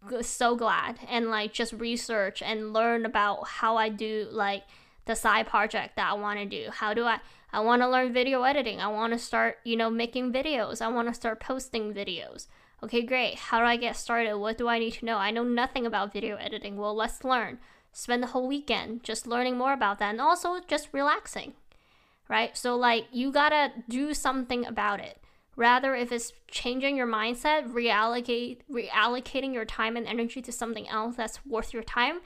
G- 0.09 0.23
so 0.23 0.55
glad. 0.55 0.99
And 1.09 1.29
like, 1.29 1.51
just 1.51 1.73
research 1.73 2.41
and 2.41 2.71
learn 2.71 3.05
about 3.05 3.45
how 3.45 3.75
I 3.75 3.89
do, 3.89 4.29
like, 4.31 4.63
the 5.09 5.15
side 5.15 5.47
project 5.47 5.95
that 5.97 6.11
I 6.11 6.13
want 6.13 6.39
to 6.39 6.45
do? 6.45 6.69
How 6.71 6.93
do 6.93 7.03
I 7.03 7.19
I 7.51 7.61
want 7.61 7.81
to 7.81 7.89
learn 7.89 8.13
video 8.13 8.43
editing. 8.43 8.79
I 8.79 8.87
want 8.87 9.11
to 9.13 9.19
start, 9.19 9.57
you 9.63 9.75
know, 9.75 9.89
making 9.89 10.31
videos. 10.31 10.81
I 10.81 10.87
want 10.87 11.07
to 11.07 11.15
start 11.15 11.39
posting 11.39 11.93
videos. 11.93 12.47
Okay, 12.83 13.01
great. 13.01 13.35
How 13.35 13.59
do 13.59 13.65
I 13.65 13.75
get 13.75 13.95
started? 13.95 14.37
What 14.37 14.57
do 14.57 14.67
I 14.67 14.77
need 14.79 14.93
to 14.93 15.05
know? 15.05 15.17
I 15.17 15.31
know 15.31 15.43
nothing 15.43 15.85
about 15.85 16.13
video 16.13 16.35
editing. 16.35 16.77
Well, 16.77 16.95
let's 16.95 17.23
learn. 17.23 17.57
spend 17.91 18.21
the 18.21 18.27
whole 18.27 18.47
weekend 18.47 19.03
just 19.03 19.25
learning 19.25 19.57
more 19.57 19.73
about 19.73 19.97
that 19.97 20.11
and 20.11 20.21
also 20.21 20.59
just 20.67 20.89
relaxing, 20.91 21.53
right? 22.29 22.55
So, 22.55 22.75
like, 22.75 23.07
you 23.11 23.31
gotta 23.31 23.71
do 23.89 24.13
something 24.13 24.63
about 24.63 24.99
it. 24.99 25.17
Rather, 25.55 25.95
if 25.95 26.11
it's 26.11 26.31
changing 26.47 26.95
your 26.95 27.07
mindset, 27.07 27.73
reallocate, 27.73 28.59
reallocating 28.71 29.53
your 29.53 29.65
time 29.65 29.97
and 29.97 30.07
energy 30.07 30.41
to 30.43 30.51
something 30.51 30.87
else 30.87 31.15
that's 31.15 31.43
worth 31.47 31.73
your 31.73 31.83
time, 31.83 32.19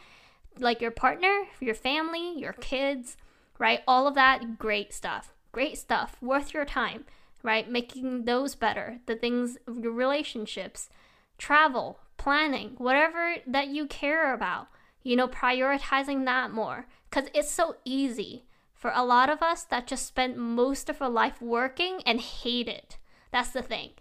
like 0.59 0.81
your 0.81 0.91
partner, 0.91 1.43
your 1.59 1.75
family, 1.75 2.37
your 2.37 2.53
kids, 2.53 3.17
right? 3.59 3.81
All 3.87 4.07
of 4.07 4.15
that, 4.15 4.57
great 4.57 4.93
stuff. 4.93 5.33
Great 5.51 5.77
stuff, 5.77 6.17
worth 6.21 6.53
your 6.53 6.65
time, 6.65 7.05
right? 7.43 7.69
Making 7.69 8.25
those 8.25 8.55
better. 8.55 8.99
The 9.05 9.15
things, 9.15 9.57
your 9.67 9.91
relationships, 9.91 10.89
travel, 11.37 11.99
planning, 12.17 12.73
whatever 12.77 13.35
that 13.45 13.67
you 13.67 13.85
care 13.85 14.33
about, 14.33 14.67
you 15.03 15.15
know, 15.15 15.27
prioritizing 15.27 16.25
that 16.25 16.51
more. 16.51 16.87
Because 17.09 17.29
it's 17.35 17.51
so 17.51 17.75
easy 17.85 18.45
for 18.73 18.91
a 18.95 19.05
lot 19.05 19.29
of 19.29 19.43
us 19.43 19.63
that 19.65 19.87
just 19.87 20.07
spent 20.07 20.37
most 20.37 20.89
of 20.89 21.01
our 21.01 21.09
life 21.09 21.41
working 21.41 21.99
and 22.05 22.19
hate 22.19 22.67
it. 22.67 22.97
That's 23.31 23.51
the 23.51 23.61
thing. 23.61 23.91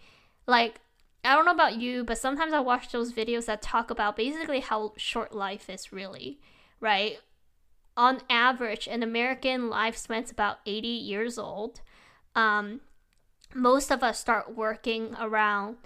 Like, 0.47 0.81
I 1.23 1.35
don't 1.35 1.45
know 1.45 1.51
about 1.51 1.79
you, 1.79 2.03
but 2.03 2.17
sometimes 2.17 2.53
I 2.53 2.59
watch 2.59 2.91
those 2.91 3.13
videos 3.13 3.45
that 3.45 3.61
talk 3.61 3.89
about 3.89 4.17
basically 4.17 4.59
how 4.59 4.93
short 4.97 5.33
life 5.33 5.69
is 5.69 5.93
really, 5.93 6.39
right? 6.79 7.19
On 7.95 8.21
average, 8.29 8.87
an 8.87 9.03
American 9.03 9.69
lifespan's 9.69 10.31
about 10.31 10.57
80 10.65 10.87
years 10.87 11.37
old. 11.37 11.81
Um, 12.35 12.81
most 13.53 13.91
of 13.91 14.03
us 14.03 14.19
start 14.19 14.55
working 14.55 15.15
around 15.19 15.77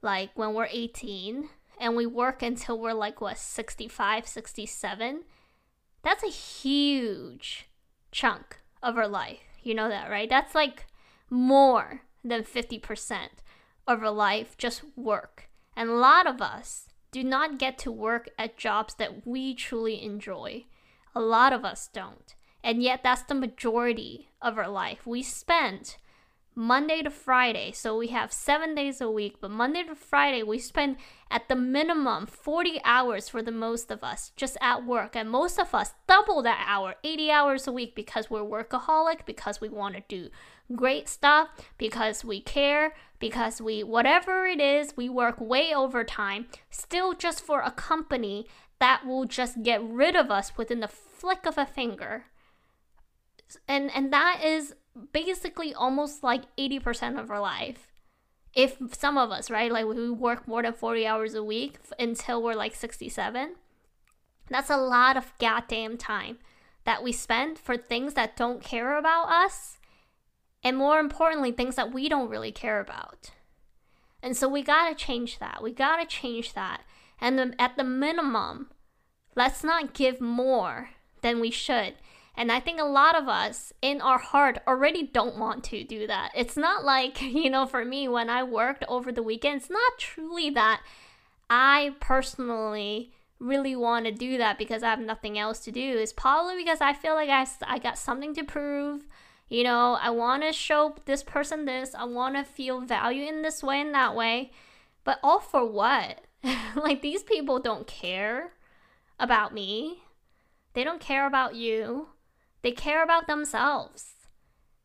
like 0.00 0.30
when 0.34 0.54
we're 0.54 0.68
18 0.70 1.48
and 1.78 1.96
we 1.96 2.06
work 2.06 2.42
until 2.42 2.78
we're 2.78 2.92
like 2.92 3.20
what 3.20 3.38
65 3.38 4.26
67 4.26 5.22
that's 6.02 6.24
a 6.24 6.28
huge 6.28 7.68
chunk 8.10 8.58
of 8.82 8.96
our 8.96 9.08
life 9.08 9.40
you 9.62 9.74
know 9.74 9.88
that 9.88 10.10
right 10.10 10.28
that's 10.28 10.54
like 10.54 10.86
more 11.30 12.02
than 12.24 12.42
50% 12.42 13.28
of 13.86 14.02
our 14.02 14.10
life 14.10 14.56
just 14.56 14.82
work 14.96 15.48
and 15.76 15.88
a 15.88 15.94
lot 15.94 16.26
of 16.26 16.40
us 16.40 16.88
do 17.10 17.22
not 17.22 17.58
get 17.58 17.78
to 17.78 17.90
work 17.90 18.28
at 18.38 18.56
jobs 18.56 18.94
that 18.94 19.26
we 19.26 19.54
truly 19.54 20.02
enjoy 20.02 20.64
a 21.14 21.20
lot 21.20 21.52
of 21.52 21.64
us 21.64 21.88
don't 21.92 22.34
and 22.64 22.82
yet 22.82 23.02
that's 23.02 23.22
the 23.22 23.34
majority 23.34 24.28
of 24.40 24.56
our 24.58 24.68
life 24.68 25.06
we 25.06 25.22
spend 25.22 25.96
Monday 26.54 27.00
to 27.00 27.10
Friday. 27.10 27.72
So 27.72 27.96
we 27.96 28.08
have 28.08 28.32
seven 28.32 28.74
days 28.74 29.00
a 29.00 29.10
week, 29.10 29.36
but 29.40 29.50
Monday 29.50 29.84
to 29.84 29.94
Friday, 29.94 30.42
we 30.42 30.58
spend 30.58 30.96
at 31.30 31.48
the 31.48 31.56
minimum 31.56 32.26
40 32.26 32.80
hours 32.84 33.28
for 33.28 33.40
the 33.40 33.50
most 33.50 33.90
of 33.90 34.04
us 34.04 34.32
just 34.36 34.58
at 34.60 34.84
work. 34.84 35.16
And 35.16 35.30
most 35.30 35.58
of 35.58 35.74
us 35.74 35.94
double 36.06 36.42
that 36.42 36.64
hour, 36.68 36.96
80 37.02 37.30
hours 37.30 37.66
a 37.66 37.72
week, 37.72 37.94
because 37.94 38.28
we're 38.28 38.40
workaholic, 38.40 39.24
because 39.24 39.60
we 39.60 39.70
want 39.70 39.94
to 39.94 40.02
do 40.08 40.28
great 40.76 41.08
stuff, 41.08 41.48
because 41.78 42.22
we 42.22 42.40
care, 42.40 42.94
because 43.22 43.62
we, 43.62 43.84
whatever 43.84 44.46
it 44.46 44.60
is, 44.60 44.96
we 44.96 45.08
work 45.08 45.40
way 45.40 45.72
overtime, 45.72 46.48
still 46.70 47.14
just 47.14 47.40
for 47.40 47.60
a 47.60 47.70
company 47.70 48.48
that 48.80 49.06
will 49.06 49.26
just 49.26 49.62
get 49.62 49.80
rid 49.80 50.16
of 50.16 50.28
us 50.28 50.58
within 50.58 50.80
the 50.80 50.88
flick 50.88 51.46
of 51.46 51.56
a 51.56 51.64
finger. 51.64 52.24
And, 53.68 53.92
and 53.94 54.12
that 54.12 54.40
is 54.44 54.74
basically 55.12 55.72
almost 55.72 56.24
like 56.24 56.42
80% 56.58 57.16
of 57.16 57.30
our 57.30 57.40
life. 57.40 57.92
If 58.56 58.76
some 58.98 59.16
of 59.16 59.30
us, 59.30 59.52
right, 59.52 59.70
like 59.70 59.86
we 59.86 60.10
work 60.10 60.48
more 60.48 60.64
than 60.64 60.72
40 60.72 61.06
hours 61.06 61.34
a 61.34 61.44
week 61.44 61.78
until 62.00 62.42
we're 62.42 62.54
like 62.54 62.74
67, 62.74 63.54
that's 64.50 64.68
a 64.68 64.76
lot 64.76 65.16
of 65.16 65.32
goddamn 65.38 65.96
time 65.96 66.38
that 66.84 67.04
we 67.04 67.12
spend 67.12 67.56
for 67.56 67.76
things 67.76 68.14
that 68.14 68.36
don't 68.36 68.64
care 68.64 68.98
about 68.98 69.28
us. 69.28 69.78
And 70.62 70.76
more 70.76 70.98
importantly, 70.98 71.52
things 71.52 71.76
that 71.76 71.92
we 71.92 72.08
don't 72.08 72.30
really 72.30 72.52
care 72.52 72.80
about. 72.80 73.30
And 74.22 74.36
so 74.36 74.48
we 74.48 74.62
gotta 74.62 74.94
change 74.94 75.38
that. 75.38 75.62
We 75.62 75.72
gotta 75.72 76.06
change 76.06 76.54
that. 76.54 76.82
And 77.20 77.54
at 77.58 77.76
the 77.76 77.84
minimum, 77.84 78.70
let's 79.34 79.64
not 79.64 79.94
give 79.94 80.20
more 80.20 80.90
than 81.22 81.40
we 81.40 81.50
should. 81.50 81.94
And 82.34 82.50
I 82.50 82.60
think 82.60 82.80
a 82.80 82.84
lot 82.84 83.16
of 83.16 83.28
us 83.28 83.72
in 83.82 84.00
our 84.00 84.18
heart 84.18 84.58
already 84.66 85.02
don't 85.06 85.38
want 85.38 85.64
to 85.64 85.84
do 85.84 86.06
that. 86.06 86.30
It's 86.34 86.56
not 86.56 86.84
like, 86.84 87.20
you 87.22 87.50
know, 87.50 87.66
for 87.66 87.84
me, 87.84 88.08
when 88.08 88.30
I 88.30 88.42
worked 88.42 88.84
over 88.88 89.12
the 89.12 89.22
weekend, 89.22 89.60
it's 89.60 89.70
not 89.70 89.98
truly 89.98 90.50
that 90.50 90.82
I 91.50 91.94
personally 92.00 93.12
really 93.38 93.74
want 93.74 94.06
to 94.06 94.12
do 94.12 94.38
that 94.38 94.56
because 94.56 94.82
I 94.82 94.90
have 94.90 95.00
nothing 95.00 95.38
else 95.38 95.58
to 95.60 95.72
do. 95.72 95.98
It's 95.98 96.12
probably 96.12 96.56
because 96.56 96.80
I 96.80 96.92
feel 96.92 97.14
like 97.14 97.28
I, 97.28 97.46
I 97.66 97.78
got 97.78 97.98
something 97.98 98.34
to 98.34 98.44
prove. 98.44 99.02
You 99.52 99.64
know, 99.64 99.98
I 100.00 100.08
want 100.08 100.44
to 100.44 100.52
show 100.54 100.96
this 101.04 101.22
person 101.22 101.66
this. 101.66 101.94
I 101.94 102.04
want 102.04 102.36
to 102.36 102.42
feel 102.42 102.80
value 102.80 103.26
in 103.26 103.42
this 103.42 103.62
way 103.62 103.82
and 103.82 103.92
that 103.92 104.16
way. 104.16 104.50
But 105.04 105.18
all 105.22 105.40
for 105.40 105.70
what? 105.70 106.22
like, 106.74 107.02
these 107.02 107.22
people 107.22 107.60
don't 107.60 107.86
care 107.86 108.52
about 109.20 109.52
me. 109.52 110.04
They 110.72 110.84
don't 110.84 111.02
care 111.02 111.26
about 111.26 111.54
you. 111.54 112.08
They 112.62 112.72
care 112.72 113.04
about 113.04 113.26
themselves, 113.26 114.14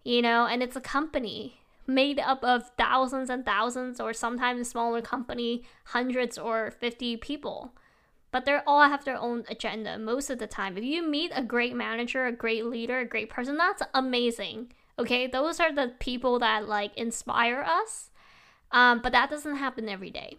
you 0.04 0.22
know, 0.22 0.48
and 0.48 0.62
it's 0.62 0.76
a 0.76 0.82
company 0.82 1.62
made 1.86 2.20
up 2.20 2.44
of 2.44 2.72
thousands 2.78 3.30
and 3.30 3.46
thousands, 3.46 4.02
or 4.02 4.12
sometimes 4.12 4.70
smaller 4.70 5.02
company, 5.02 5.64
hundreds 5.86 6.38
or 6.38 6.72
50 6.72 7.16
people. 7.18 7.74
But 8.32 8.46
they 8.46 8.60
all 8.68 8.84
have 8.84 9.06
their 9.06 9.18
own 9.18 9.46
agenda 9.50 9.98
most 9.98 10.30
of 10.30 10.40
the 10.40 10.48
time. 10.48 10.78
If 10.78 10.84
you 10.84 11.08
meet 11.08 11.32
a 11.34 11.44
great 11.44 11.76
manager, 11.76 12.26
a 12.26 12.32
great 12.32 12.66
leader, 12.66 13.00
a 13.00 13.06
great 13.06 13.30
person, 13.30 13.58
that's 13.58 13.84
amazing. 13.94 14.74
Okay, 15.00 15.28
those 15.28 15.60
are 15.60 15.74
the 15.74 15.94
people 16.00 16.40
that 16.40 16.68
like 16.68 16.96
inspire 16.98 17.62
us. 17.62 18.10
Um, 18.72 19.02
but 19.02 19.14
that 19.14 19.30
doesn't 19.30 19.56
happen 19.56 19.88
every 19.88 20.10
day. 20.10 20.38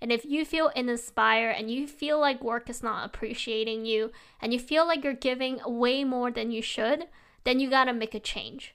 And 0.00 0.12
if 0.12 0.24
you 0.24 0.44
feel 0.44 0.70
uninspired 0.76 1.56
and 1.58 1.70
you 1.70 1.86
feel 1.86 2.20
like 2.20 2.42
work 2.42 2.68
is 2.68 2.82
not 2.82 3.06
appreciating 3.06 3.86
you 3.86 4.12
and 4.40 4.52
you 4.52 4.58
feel 4.58 4.86
like 4.86 5.02
you're 5.04 5.14
giving 5.14 5.60
way 5.64 6.04
more 6.04 6.30
than 6.30 6.50
you 6.50 6.62
should, 6.62 7.06
then 7.44 7.60
you 7.60 7.70
gotta 7.70 7.92
make 7.92 8.14
a 8.14 8.20
change. 8.20 8.74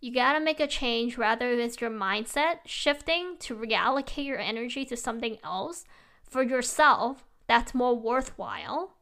You 0.00 0.12
gotta 0.12 0.40
make 0.40 0.60
a 0.60 0.66
change 0.66 1.16
rather 1.16 1.52
it's 1.52 1.80
your 1.80 1.90
mindset 1.90 2.58
shifting 2.64 3.36
to 3.40 3.54
reallocate 3.54 4.24
your 4.24 4.38
energy 4.38 4.84
to 4.86 4.96
something 4.96 5.38
else 5.44 5.84
for 6.28 6.42
yourself 6.42 7.24
that's 7.50 7.74
more 7.74 7.98
worthwhile 7.98 8.94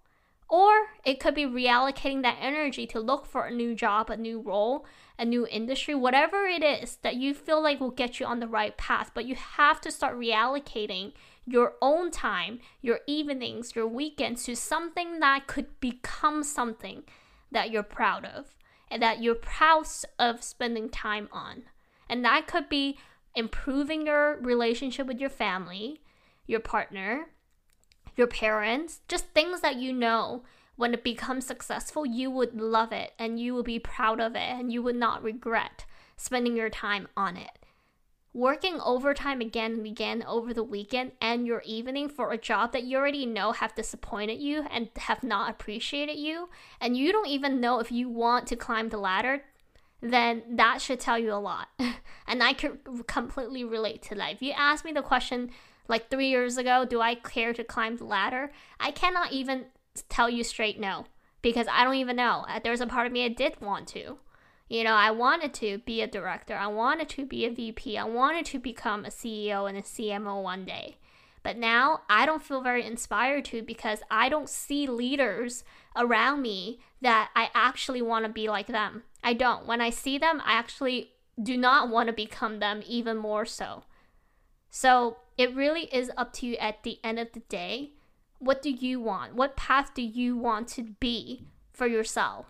or 0.48 0.72
it 1.04 1.20
could 1.20 1.34
be 1.34 1.44
reallocating 1.44 2.22
that 2.22 2.38
energy 2.40 2.86
to 2.86 2.98
look 2.98 3.26
for 3.26 3.44
a 3.44 3.54
new 3.54 3.74
job, 3.74 4.08
a 4.08 4.16
new 4.16 4.40
role, 4.40 4.86
a 5.18 5.24
new 5.24 5.46
industry, 5.46 5.94
whatever 5.94 6.46
it 6.46 6.62
is 6.62 6.96
that 7.02 7.16
you 7.16 7.34
feel 7.34 7.62
like 7.62 7.80
will 7.80 7.90
get 7.90 8.18
you 8.18 8.24
on 8.24 8.40
the 8.40 8.48
right 8.48 8.76
path. 8.78 9.10
But 9.12 9.26
you 9.26 9.34
have 9.34 9.80
to 9.82 9.90
start 9.90 10.18
reallocating 10.18 11.12
your 11.44 11.74
own 11.82 12.10
time, 12.10 12.60
your 12.80 13.00
evenings, 13.06 13.76
your 13.76 13.86
weekends 13.86 14.44
to 14.44 14.56
something 14.56 15.20
that 15.20 15.46
could 15.46 15.78
become 15.80 16.42
something 16.42 17.02
that 17.52 17.70
you're 17.70 17.82
proud 17.82 18.24
of 18.24 18.56
and 18.90 19.02
that 19.02 19.22
you're 19.22 19.34
proud 19.34 19.86
of 20.18 20.42
spending 20.42 20.88
time 20.88 21.28
on. 21.30 21.64
And 22.08 22.24
that 22.24 22.46
could 22.46 22.70
be 22.70 22.96
improving 23.34 24.06
your 24.06 24.40
relationship 24.40 25.06
with 25.06 25.20
your 25.20 25.28
family, 25.28 26.00
your 26.46 26.60
partner, 26.60 27.26
your 28.18 28.26
parents, 28.26 29.00
just 29.08 29.26
things 29.28 29.60
that 29.60 29.76
you 29.76 29.92
know 29.92 30.42
when 30.76 30.94
it 30.94 31.02
becomes 31.02 31.46
successful, 31.46 32.04
you 32.04 32.30
would 32.30 32.60
love 32.60 32.92
it 32.92 33.12
and 33.18 33.40
you 33.40 33.54
would 33.54 33.64
be 33.64 33.78
proud 33.78 34.20
of 34.20 34.34
it 34.36 34.50
and 34.50 34.72
you 34.72 34.82
would 34.82 34.96
not 34.96 35.22
regret 35.22 35.84
spending 36.16 36.56
your 36.56 36.68
time 36.70 37.08
on 37.16 37.36
it. 37.36 37.50
Working 38.34 38.78
overtime 38.80 39.40
again 39.40 39.72
and 39.72 39.86
again 39.86 40.22
over 40.26 40.52
the 40.52 40.62
weekend 40.62 41.12
and 41.20 41.46
your 41.46 41.62
evening 41.64 42.08
for 42.08 42.30
a 42.30 42.38
job 42.38 42.72
that 42.72 42.84
you 42.84 42.98
already 42.98 43.24
know 43.24 43.52
have 43.52 43.74
disappointed 43.74 44.38
you 44.38 44.66
and 44.70 44.90
have 44.96 45.22
not 45.22 45.50
appreciated 45.50 46.18
you, 46.18 46.48
and 46.80 46.96
you 46.96 47.10
don't 47.10 47.28
even 47.28 47.60
know 47.60 47.80
if 47.80 47.90
you 47.90 48.08
want 48.08 48.46
to 48.48 48.56
climb 48.56 48.90
the 48.90 48.98
ladder, 48.98 49.42
then 50.00 50.42
that 50.50 50.80
should 50.80 51.00
tell 51.00 51.18
you 51.18 51.32
a 51.32 51.36
lot. 51.36 51.68
and 52.26 52.42
I 52.42 52.52
could 52.52 52.78
completely 53.06 53.64
relate 53.64 54.02
to 54.02 54.14
that. 54.16 54.34
If 54.34 54.42
you 54.42 54.52
ask 54.52 54.84
me 54.84 54.92
the 54.92 55.02
question, 55.02 55.50
like 55.88 56.10
three 56.10 56.28
years 56.28 56.56
ago, 56.56 56.84
do 56.84 57.00
I 57.00 57.14
care 57.14 57.52
to 57.54 57.64
climb 57.64 57.96
the 57.96 58.04
ladder? 58.04 58.52
I 58.78 58.90
cannot 58.90 59.32
even 59.32 59.66
tell 60.08 60.30
you 60.30 60.44
straight 60.44 60.78
no 60.78 61.06
because 61.42 61.66
I 61.70 61.84
don't 61.84 61.94
even 61.94 62.16
know. 62.16 62.44
Uh, 62.48 62.60
There's 62.62 62.80
a 62.80 62.86
part 62.86 63.06
of 63.06 63.12
me 63.12 63.24
I 63.24 63.28
did 63.28 63.60
want 63.60 63.88
to. 63.88 64.18
You 64.68 64.84
know, 64.84 64.94
I 64.94 65.10
wanted 65.10 65.54
to 65.54 65.78
be 65.78 66.02
a 66.02 66.06
director. 66.06 66.54
I 66.54 66.66
wanted 66.66 67.08
to 67.10 67.24
be 67.24 67.46
a 67.46 67.50
VP. 67.50 67.96
I 67.96 68.04
wanted 68.04 68.44
to 68.46 68.58
become 68.58 69.04
a 69.04 69.08
CEO 69.08 69.66
and 69.66 69.78
a 69.78 69.82
CMO 69.82 70.42
one 70.42 70.66
day. 70.66 70.98
But 71.42 71.56
now 71.56 72.02
I 72.10 72.26
don't 72.26 72.42
feel 72.42 72.60
very 72.60 72.84
inspired 72.84 73.46
to 73.46 73.62
because 73.62 74.00
I 74.10 74.28
don't 74.28 74.48
see 74.48 74.86
leaders 74.86 75.64
around 75.96 76.42
me 76.42 76.80
that 77.00 77.30
I 77.34 77.48
actually 77.54 78.02
want 78.02 78.26
to 78.26 78.30
be 78.30 78.48
like 78.48 78.66
them. 78.66 79.04
I 79.24 79.32
don't. 79.32 79.66
When 79.66 79.80
I 79.80 79.88
see 79.88 80.18
them, 80.18 80.42
I 80.44 80.52
actually 80.52 81.12
do 81.42 81.56
not 81.56 81.88
want 81.88 82.08
to 82.08 82.12
become 82.12 82.58
them 82.58 82.82
even 82.86 83.16
more 83.16 83.46
so. 83.46 83.84
So 84.68 85.16
it 85.38 85.54
really 85.54 85.84
is 85.84 86.10
up 86.16 86.32
to 86.34 86.46
you 86.46 86.56
at 86.56 86.82
the 86.82 86.98
end 87.02 87.18
of 87.18 87.32
the 87.32 87.40
day 87.40 87.92
what 88.38 88.62
do 88.62 88.70
you 88.70 89.00
want? 89.00 89.34
What 89.34 89.56
path 89.56 89.94
do 89.94 90.02
you 90.02 90.36
want 90.36 90.68
to 90.68 90.82
be 91.00 91.46
for 91.72 91.86
yourself? 91.86 92.46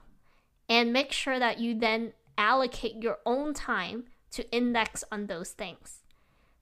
And 0.69 0.93
make 0.93 1.13
sure 1.13 1.39
that 1.39 1.59
you 1.59 1.79
then 1.79 2.13
allocate 2.37 3.03
your 3.03 3.19
own 3.25 3.55
time 3.55 4.05
to 4.33 4.51
index 4.53 5.03
on 5.11 5.27
those 5.27 5.51
things. 5.51 6.03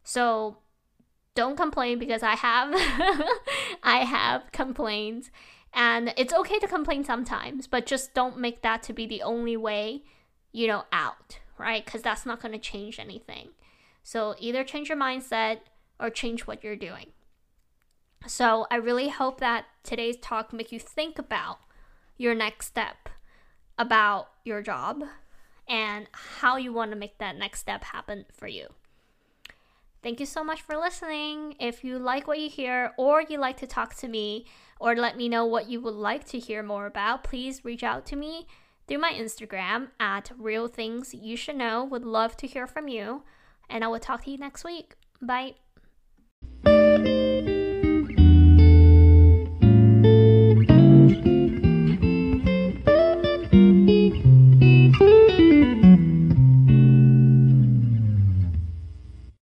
So 0.04 0.58
don't 1.34 1.56
complain 1.56 1.98
because 1.98 2.22
I 2.22 2.36
have 2.36 2.72
I 3.82 3.98
have 4.04 4.52
complained 4.52 5.30
and 5.74 6.14
it's 6.16 6.32
okay 6.32 6.58
to 6.60 6.68
complain 6.68 7.04
sometimes, 7.04 7.66
but 7.66 7.84
just 7.84 8.14
don't 8.14 8.38
make 8.38 8.62
that 8.62 8.82
to 8.84 8.92
be 8.92 9.06
the 9.06 9.22
only 9.22 9.56
way, 9.56 10.04
you 10.52 10.68
know, 10.68 10.84
out, 10.92 11.40
right? 11.58 11.84
Cuz 11.84 12.02
that's 12.02 12.24
not 12.24 12.40
going 12.40 12.52
to 12.52 12.58
change 12.58 13.00
anything. 13.00 13.50
So 14.04 14.36
either 14.38 14.62
change 14.62 14.88
your 14.88 14.96
mindset 14.96 15.62
or 15.98 16.10
change 16.10 16.46
what 16.46 16.62
you're 16.62 16.76
doing. 16.76 17.12
So 18.26 18.66
I 18.70 18.76
really 18.76 19.08
hope 19.08 19.40
that 19.40 19.66
today's 19.82 20.16
talk 20.16 20.52
make 20.52 20.72
you 20.72 20.80
think 20.80 21.18
about 21.18 21.58
your 22.16 22.34
next 22.34 22.66
step 22.66 23.08
about 23.78 24.28
your 24.44 24.62
job 24.62 25.04
and 25.68 26.06
how 26.12 26.56
you 26.56 26.72
want 26.72 26.90
to 26.92 26.96
make 26.96 27.18
that 27.18 27.36
next 27.36 27.60
step 27.60 27.84
happen 27.84 28.24
for 28.32 28.46
you. 28.46 28.68
Thank 30.02 30.20
you 30.20 30.26
so 30.26 30.44
much 30.44 30.62
for 30.62 30.76
listening. 30.76 31.56
If 31.58 31.82
you 31.82 31.98
like 31.98 32.28
what 32.28 32.38
you 32.38 32.48
hear 32.48 32.92
or 32.96 33.22
you 33.22 33.38
like 33.38 33.56
to 33.58 33.66
talk 33.66 33.94
to 33.96 34.08
me 34.08 34.46
or 34.78 34.94
let 34.94 35.16
me 35.16 35.28
know 35.28 35.44
what 35.44 35.68
you 35.68 35.80
would 35.80 35.94
like 35.94 36.24
to 36.26 36.38
hear 36.38 36.62
more 36.62 36.86
about, 36.86 37.24
please 37.24 37.64
reach 37.64 37.82
out 37.82 38.06
to 38.06 38.16
me 38.16 38.46
through 38.86 38.98
my 38.98 39.12
Instagram 39.12 39.88
at 39.98 40.30
Real 40.38 40.68
Things 40.68 41.12
You 41.12 41.36
Should 41.36 41.56
Know. 41.56 41.84
Would 41.84 42.04
love 42.04 42.36
to 42.38 42.46
hear 42.46 42.66
from 42.66 42.86
you. 42.86 43.24
And 43.68 43.82
I 43.82 43.88
will 43.88 43.98
talk 43.98 44.24
to 44.24 44.30
you 44.30 44.38
next 44.38 44.62
week. 44.62 44.94
Bye. 45.20 45.54
Música 46.98 47.55